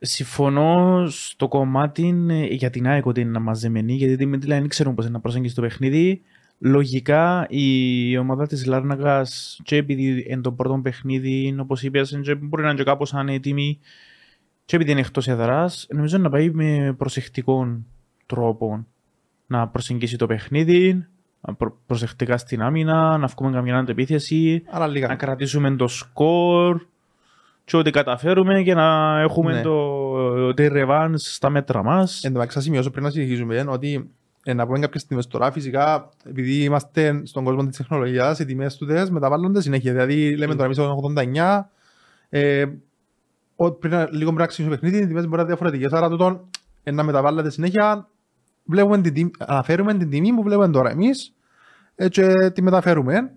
Συμφωνώ 0.00 1.04
στο 1.08 1.48
κομμάτι 1.48 2.26
ε, 2.28 2.44
για 2.44 2.70
την 2.70 2.86
ΑΕΚ 2.86 3.06
ότι 3.06 3.20
είναι 3.20 3.38
μαζεμένη, 3.38 3.92
γιατί 3.92 4.26
με 4.26 4.36
δεν 4.36 4.68
ξέρουν 4.68 4.94
πώς 4.94 5.04
είναι 5.04 5.14
να 5.14 5.20
προσέγγισει 5.20 5.54
το 5.54 5.60
παιχνίδι. 5.60 6.22
Λογικά 6.64 7.46
η 7.48 8.16
ομάδα 8.18 8.46
της 8.46 8.66
Λάρναγας 8.66 9.60
και 9.62 9.76
επειδή 9.76 10.24
είναι 10.28 10.40
το 10.40 10.52
πρώτο 10.52 10.80
παιχνίδι, 10.82 11.56
όπως 11.58 11.82
είπες, 11.82 12.18
μπορεί 12.40 12.62
να 12.62 12.68
είναι 12.68 12.78
και 12.78 12.84
κάπως 12.84 13.14
ανέτοιμη 13.14 13.78
και 14.64 14.76
επειδή 14.76 14.90
είναι 14.90 15.00
εκτός 15.00 15.28
έδρας, 15.28 15.86
νομίζω 15.90 16.18
να 16.18 16.30
πάει 16.30 16.50
με 16.50 16.94
προσεκτικό 16.98 17.78
τρόπο 18.26 18.86
να 19.46 19.68
προσεγγίσει 19.68 20.16
το 20.16 20.26
παιχνίδι, 20.26 21.06
προσεκτικά 21.86 22.36
στην 22.38 22.62
άμυνα, 22.62 23.18
να 23.18 23.26
βγούμε 23.26 23.52
καμιά 23.52 23.76
αντεπίθεση, 23.78 24.62
να 25.08 25.14
κρατήσουμε 25.14 25.76
το 25.76 25.88
σκορ 25.88 26.80
και 27.64 27.76
ό,τι 27.76 27.90
καταφέρουμε 27.90 28.62
και 28.62 28.74
να 28.74 29.20
έχουμε 29.20 29.52
ναι. 29.52 29.62
το, 29.62 30.54
το 30.54 30.62
revenge 30.72 31.14
στα 31.14 31.50
μέτρα 31.50 31.82
μας. 31.82 32.24
Εν 32.24 32.32
τω 32.32 32.38
μεταξύ, 32.38 32.60
σημειώσω 32.60 32.90
πριν 32.90 33.04
να 33.04 33.10
συνεχίζουμε 33.10 33.64
ότι 33.68 34.10
ε, 34.44 34.52
να 34.52 34.66
πούμε 34.66 34.78
κάποιες 34.78 35.02
στιγμές 35.02 35.26
τώρα, 35.26 35.52
φυσικά, 35.52 36.08
επειδή 36.24 36.62
είμαστε 36.62 37.20
στον 37.24 37.44
κόσμο 37.44 37.66
της 37.66 37.76
τεχνολογίας, 37.76 38.38
οι 38.38 38.44
τιμές 38.44 38.76
του 38.76 38.86
ΔΕΣ 38.86 39.10
μεταβάλλονται 39.10 39.60
συνέχεια. 39.60 39.92
Δηλαδή, 39.92 40.36
λέμε 40.36 40.54
τώρα 40.54 40.64
εμείς 40.64 40.78
89, 40.78 41.70
ε, 42.28 42.64
πριν, 43.78 43.92
λίγο 44.10 44.30
πριν 44.30 44.34
να 44.34 44.46
ξεκινήσουμε 44.46 44.80
παιχνίδι, 44.80 45.04
οι 45.04 45.06
τιμές 45.06 45.22
μπορεί 45.22 45.36
να 45.36 45.38
είναι 45.38 45.46
διαφορετικές. 45.46 45.92
Άρα, 45.92 46.08
τούτο, 46.08 46.48
ε, 46.82 46.90
να 46.90 47.02
μεταβάλλεται 47.02 47.50
συνέχεια, 47.50 48.08
βλέπουμε 48.64 49.00
την, 49.00 49.30
αναφέρουμε 49.38 49.94
την 49.94 50.10
τιμή 50.10 50.32
που 50.32 50.42
βλέπουμε 50.42 50.68
τώρα 50.70 50.90
εμείς 50.90 51.34
ε, 51.94 52.08
και 52.08 52.50
τη 52.50 52.62
μεταφέρουμε. 52.62 53.32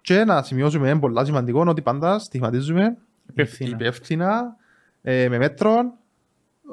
Και 0.00 0.24
να 0.24 0.42
σημειώσουμε 0.42 0.98
πολύ 0.98 1.24
σημαντικό 1.24 1.64
ότι 1.66 1.82
πάντα 1.82 2.18
στιγματίζουμε 2.18 2.96
υπεύθυνα, 3.28 3.70
υπεύθυνα 3.70 4.56
ε, 5.02 5.28
με 5.28 5.38
μέτρων, 5.38 5.92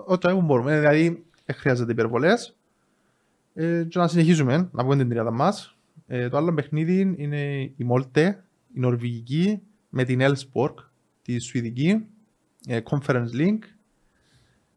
ό,τι 0.05 0.33
μπορούμε. 0.33 0.79
Δηλαδή, 0.79 1.25
δεν 1.45 1.55
χρειάζεται 1.55 1.91
υπερβολές. 1.91 2.56
Ε, 3.59 3.83
και 3.83 3.99
να 3.99 4.07
συνεχίζουμε, 4.07 4.69
να 4.71 4.83
πούμε 4.83 4.95
την 4.95 5.09
τριάδα 5.09 5.31
μας. 5.31 5.77
Ε, 6.07 6.29
το 6.29 6.37
άλλο 6.37 6.53
παιχνίδι 6.53 7.15
είναι 7.17 7.71
η 7.75 7.83
Μόλτε, 7.83 8.43
η 8.73 8.79
Νορβηγική, 8.79 9.61
με 9.89 10.03
την 10.03 10.19
Elfsborg, 10.21 10.73
τη 11.21 11.39
Σουηδική, 11.39 12.05
ε, 12.67 12.79
Conference 12.89 13.31
Link. 13.33 13.57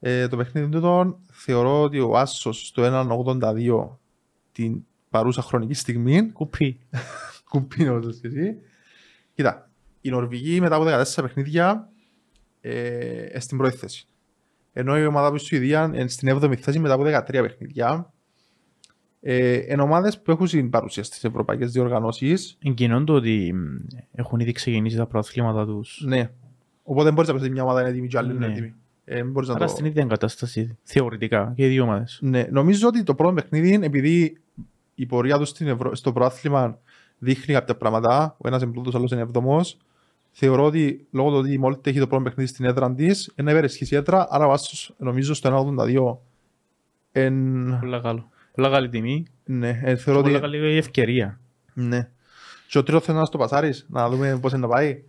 Ε, 0.00 0.28
το 0.28 0.36
παιχνίδι 0.36 0.68
του 0.68 1.18
θεωρώ 1.32 1.82
ότι 1.82 1.98
ο 2.00 2.18
Άσος 2.18 2.66
στο 2.66 2.82
1.82 2.82 3.98
την 4.52 4.84
παρούσα 5.10 5.42
χρονική 5.42 5.74
στιγμή. 5.74 6.30
Κουπί. 6.30 6.80
Κουπί 7.50 7.88
όπως 7.88 8.18
και 8.20 8.26
εσύ. 8.26 8.56
Κοίτα, 9.34 9.70
η 10.00 10.10
Νορβηγή 10.10 10.60
μετά 10.60 10.76
από 10.76 10.84
14 10.84 11.22
παιχνίδια 11.22 11.88
ε, 12.60 13.40
στην 13.40 13.58
πρώτη 13.58 13.76
θέση. 13.76 14.06
Ενώ 14.72 14.98
η 14.98 15.06
ομάδα 15.06 15.28
που 15.28 15.36
η 15.36 15.38
Σουηδία 15.38 15.84
είναι 15.84 16.08
στην 16.08 16.38
7η 16.38 16.54
θέση 16.54 16.78
μετά 16.78 16.94
από 16.94 17.04
13 17.06 17.22
παιχνίδια. 17.26 18.12
Ε, 19.20 19.56
εν 19.56 19.80
ομάδες 19.80 20.20
που 20.20 20.30
έχουν 20.30 20.46
την 20.46 20.70
παρουσία 20.70 21.04
στις 21.04 21.24
ευρωπαϊκές 21.24 21.72
διοργανώσεις. 21.72 22.58
Εγκοινών 22.64 23.04
το 23.04 23.12
ότι 23.12 23.54
έχουν 24.12 24.40
ήδη 24.40 24.52
ξεκινήσει 24.52 24.96
τα 24.96 25.06
προαθλήματα 25.06 25.66
τους. 25.66 26.02
Ναι. 26.06 26.30
Οπότε 26.82 27.04
δεν 27.04 27.14
μπορείς 27.14 27.30
να 27.30 27.38
πεις 27.38 27.48
μια 27.48 27.62
ομάδα 27.62 27.80
είναι 27.80 27.90
έτοιμη 27.90 28.08
και 28.08 28.18
άλλη 28.18 28.30
είναι 28.30 28.46
ναι. 28.46 28.52
έτοιμη. 28.52 28.74
Ε, 29.04 29.24
Άρα 29.48 29.58
το... 29.58 29.66
στην 29.66 29.84
ίδια 29.84 30.02
εγκατάσταση, 30.02 30.78
θεωρητικά, 30.82 31.52
και 31.56 31.64
οι 31.64 31.68
δύο 31.68 31.82
ομάδες. 31.82 32.18
Ναι. 32.22 32.46
Νομίζω 32.50 32.88
ότι 32.88 33.02
το 33.02 33.14
πρώτο 33.14 33.32
παιχνίδι, 33.32 33.78
επειδή 33.82 34.40
η 34.94 35.06
πορεία 35.06 35.38
τους 35.38 35.52
Ευρω... 35.52 35.94
στο 35.94 36.12
προάθλημα 36.12 36.78
δείχνει 37.18 37.54
κάποια 37.54 37.76
πράγματα, 37.76 38.36
ο 38.38 38.48
ένας 38.48 38.62
είναι 38.62 38.72
πλούτος, 38.72 38.94
ο 38.94 38.96
άλλος 38.96 39.10
είναι 39.10 39.20
εβδομός, 39.20 39.76
θεωρώ 40.30 40.64
ότι 40.64 41.06
λόγω 41.10 41.30
του 41.30 41.36
ότι 41.36 41.52
η 41.52 41.58
Μόλτε 41.58 41.90
έχει 41.90 41.98
το 41.98 42.06
πρώτο 42.06 42.22
παιχνίδι 42.22 42.48
στην 42.48 42.64
έδρα 42.64 42.94
της, 42.94 43.32
είναι 43.36 43.50
υπερισχύσει 43.50 43.96
έδρα, 43.96 44.26
άρα 44.30 44.46
βάσο 44.46 44.94
νομίζω 44.98 45.34
στο 45.34 45.74
1,82. 45.78 46.16
Εν... 47.12 47.78
Πολύ 47.80 48.00
καλό. 48.00 48.28
Πολύ 48.60 48.72
καλή 48.72 48.88
τιμή. 48.88 49.26
Ναι, 49.44 49.80
ε, 49.82 49.96
θεωρώ 49.96 50.20
ότι... 50.20 50.28
Πολύ 50.28 50.40
καλή 50.40 50.76
ευκαιρία. 50.76 51.40
Ναι. 51.74 52.08
Και 52.68 52.78
ο 52.78 52.82
τρίτος 52.82 53.04
θέλει 53.04 53.18
να 53.18 53.24
στο 53.24 53.38
πασάρεις, 53.38 53.86
να 53.88 54.08
δούμε 54.08 54.38
πώς 54.40 54.52
είναι 54.52 54.60
να 54.60 54.68
πάει. 54.68 55.02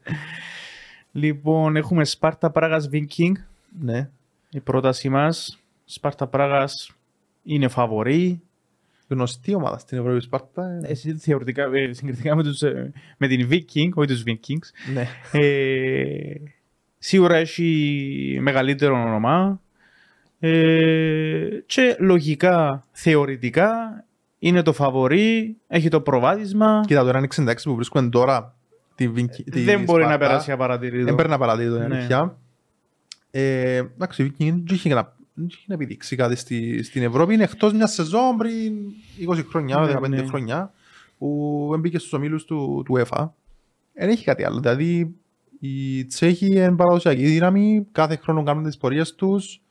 Λοιπόν, 1.12 1.76
έχουμε 1.76 2.06
Σπάρτα 2.06 2.50
Πράγας 2.52 2.90
Viking. 2.92 3.32
Ναι. 3.80 4.10
Η 4.52 4.60
πρότασή 4.60 5.10
μας. 5.10 5.60
Σπάρτα 5.86 6.28
Πράγας 6.28 6.92
είναι 7.44 7.68
φαβορή 7.68 8.42
γνωστή 9.08 9.54
ομάδα 9.54 9.78
στην 9.78 9.98
Ευρώπη 9.98 10.22
Σπάρτα. 10.22 10.80
Εσύ 10.84 11.14
θεωρητικά, 11.14 11.70
ε, 11.74 11.94
συγκριτικά 11.94 12.36
με, 12.36 12.44
τους, 12.44 12.62
ε, 12.62 12.92
με 13.18 13.28
την 13.28 13.48
Viking, 13.52 13.90
όχι 13.94 14.08
τους 14.08 14.24
Vikings. 14.26 14.94
Ναι. 14.94 15.08
Ε, 15.32 16.34
σίγουρα 16.98 17.36
έχει 17.36 18.38
μεγαλύτερο 18.42 19.02
όνομα 19.02 19.62
ε, 20.44 21.64
και 21.66 21.96
λογικά, 22.00 22.88
θεωρητικά, 22.92 24.04
είναι 24.40 24.62
το 24.62 24.74
φαβορή, 24.74 25.58
έχει 25.68 25.90
το 25.90 26.02
προβάδισμα. 26.02 26.84
Κοίτα, 26.88 27.04
τώρα 27.04 27.18
είναι 27.18 27.28
66 27.36 27.54
που 27.64 27.76
βρίσκουμε 27.76 28.10
τώρα 28.10 28.56
τη 28.96 29.12
Viking. 29.16 29.44
Δεν 29.46 29.84
μπορεί 29.84 30.06
να 30.06 30.18
περάσει 30.18 30.52
απαρατηρήτω. 30.52 31.06
Δεν 31.06 31.16
παίρνει 31.16 31.34
απαρατηρήτω, 31.34 31.76
είναι 31.76 31.88
ναι. 31.88 31.96
αλήθεια. 31.96 32.38
Ε, 33.32 33.76
εντάξει, 33.76 34.24
η 34.24 34.26
Viking 34.26 34.54
δεν 34.66 34.66
είχε 34.70 34.90
δεν 35.34 35.46
έχει 35.52 35.64
να 35.68 35.74
επιδείξει 35.74 36.16
κάτι 36.16 36.36
στη, 36.36 36.84
στην 36.84 37.04
Ευρώπη. 37.04 37.34
Είναι 37.34 37.44
εκτός 37.44 37.74
μιας 37.74 37.94
σεζόν 37.94 38.38
πριν 38.38 38.74
20 39.30 39.44
χρόνια, 39.50 40.00
15 40.00 40.02
ναι, 40.02 40.08
ναι. 40.08 40.28
χρόνια, 40.28 40.74
που 41.18 41.76
μπήκε 41.80 41.98
στους 41.98 42.14
ομίλους 42.14 42.46
του, 42.46 42.82
του 42.86 42.98
ΕΦΑ. 42.98 43.36
Δεν 43.94 44.10
έχει 44.10 44.24
κάτι 44.24 44.44
άλλο. 44.44 44.60
Δηλαδή, 44.60 45.16
οι 45.60 46.06
Τσέχοι 46.06 46.46
είναι 46.46 46.76
παραδοσιακή 46.76 47.26
δύναμη, 47.26 47.88
κάθε 47.92 48.16
χρόνο 48.16 48.44
κάνουν 48.44 48.64
τις 48.64 48.78
πορείες 48.78 49.16
τους. 49.16 49.62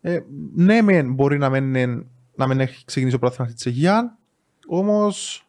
Ε, 0.00 0.20
ναι, 0.54 0.82
μεν, 0.82 1.12
μπορεί 1.12 1.38
να 1.38 1.48
μην, 1.48 2.06
να 2.34 2.46
μην 2.46 2.60
έχει 2.60 2.84
ξεκινήσει 2.84 3.16
ο 3.16 3.18
πρόθυμα 3.18 3.46
στη 3.46 3.56
Τσεχία, 3.56 4.18
όμως 4.66 5.46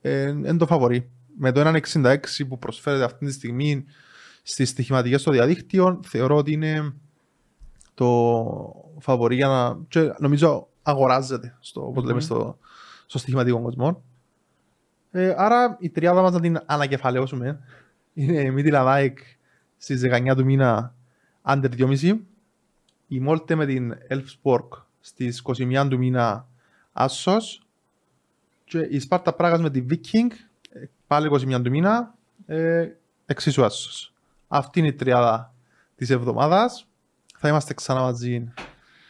ε, 0.00 0.28
είναι 0.28 0.56
το 0.56 0.66
φαβορή. 0.66 1.10
Με 1.40 1.52
το 1.52 1.80
1,66 1.92 2.16
που 2.48 2.58
προσφέρεται 2.58 3.04
αυτή 3.04 3.26
τη 3.26 3.32
στιγμή 3.32 3.84
στις 4.42 4.68
στοιχηματικές 4.68 5.20
στο 5.20 5.30
διαδίκτυο, 5.30 6.00
θεωρώ 6.04 6.36
ότι 6.36 6.52
είναι 6.52 6.94
το 7.94 8.94
φαβορή 8.98 9.34
για 9.34 9.46
να. 9.46 9.78
Και 9.88 10.14
νομίζω 10.18 10.68
αγοράζεται 10.82 11.56
στο, 11.60 11.92
mm-hmm. 11.96 12.04
λέμε, 12.04 12.20
στο, 12.20 12.58
στο 13.06 13.18
στοιχηματικό 13.18 13.62
κόσμο. 13.62 14.02
Ε, 15.10 15.34
άρα 15.36 15.76
η 15.80 15.90
τριάδα 15.90 16.22
μας 16.22 16.32
να 16.32 16.40
την 16.40 16.58
ανακεφαλαιώσουμε. 16.66 17.60
Είναι 18.14 18.40
η 18.40 18.50
Μίντιλαντ 18.50 18.70
ΑΕΚ 18.70 19.18
στις 19.76 20.02
19 20.04 20.32
του 20.36 20.44
μήνα 20.44 20.94
under 21.46 21.68
2,5. 21.78 22.18
Η 23.08 23.20
Μόλντε 23.20 23.54
με 23.54 23.66
την 23.66 23.94
Elfsborg 24.08 24.68
στις 25.00 25.42
21 25.44 25.86
του 25.90 25.98
μήνα 25.98 26.48
Άσος. 26.92 27.62
Και 28.64 28.78
η 28.78 28.98
Σπάρτα 28.98 29.32
Πράγας 29.32 29.60
με 29.60 29.70
την 29.70 29.86
Viking 29.90 30.32
πάλι 31.06 31.28
21 31.32 31.60
του 31.62 31.70
μήνα 31.70 32.14
ε, 32.46 32.88
εξίσου 33.26 33.64
Άσος. 33.64 34.14
Αυτή 34.48 34.78
είναι 34.78 34.88
η 34.88 34.94
τριάδα 34.94 35.54
της 35.96 36.10
εβδομάδας 36.10 36.88
θα 37.38 37.48
είμαστε 37.48 37.74
ξανά 37.74 38.00
μαζί 38.00 38.52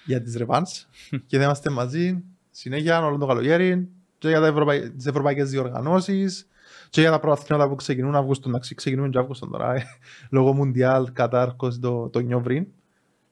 για 0.04 0.22
τις 0.22 0.36
ρεβάνς 0.36 0.86
και 1.26 1.38
θα 1.38 1.44
είμαστε 1.44 1.70
μαζί 1.70 2.24
συνέχεια 2.50 3.04
όλο 3.04 3.18
το 3.18 3.26
καλοκαίρι 3.26 3.88
και 4.18 4.28
για 4.28 4.46
Ευρωπαϊ... 4.46 4.90
τις 4.90 5.06
ευρωπαϊκές 5.06 5.50
διοργανώσεις 5.50 6.48
και 6.90 7.00
για 7.00 7.10
τα 7.10 7.20
προαθλήματα 7.20 7.68
που 7.68 7.74
ξεκινούν 7.74 8.14
Αύγουστο, 8.14 8.48
να 8.48 8.58
ξεκινούν 8.58 9.10
και 9.10 9.18
Αύγουστο 9.18 9.46
τώρα, 9.46 9.74
ε, 9.74 9.82
λόγω 10.30 10.52
Μουντιάλ, 10.52 11.12
Κατάρκος, 11.12 11.78
το, 11.78 12.08
το 12.08 12.18
Νιόβριν. 12.18 12.66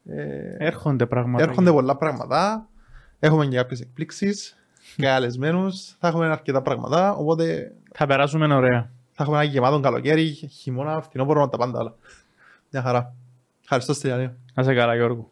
Ε, 0.08 0.56
έρχονται 0.58 1.06
πράγματα. 1.06 1.42
Έρχονται 1.44 1.70
πολλά 1.70 1.96
πράγματα. 1.96 2.68
Έχουμε 3.18 3.46
και 3.46 3.56
κάποιες 3.56 3.80
εκπλήξεις, 3.80 4.56
καλεσμένους, 4.96 5.96
θα 5.98 6.08
έχουμε 6.08 6.26
αρκετά 6.26 6.62
πράγματα, 6.62 7.12
οπότε... 7.12 7.72
Θα 7.98 8.06
περάσουμε 8.06 8.54
ωραία. 8.54 8.90
Θα 9.12 9.22
έχουμε 9.22 9.36
ένα 9.36 9.46
γεμάτο 9.46 9.80
καλοκαίρι, 9.80 10.24
χειμώνα, 10.32 11.00
φθινόπωρο, 11.00 11.48
τα 11.48 11.56
πάντα 11.56 11.80
όλα. 11.80 11.94
Μια 12.70 12.82
χαρά. 12.82 13.14
Ευχαριστώ, 13.62 13.92
Στυλιανή. 13.92 14.30
Να 14.54 14.62
σε 14.62 14.74
καλά, 14.74 14.94
Γιώργο. 14.94 15.30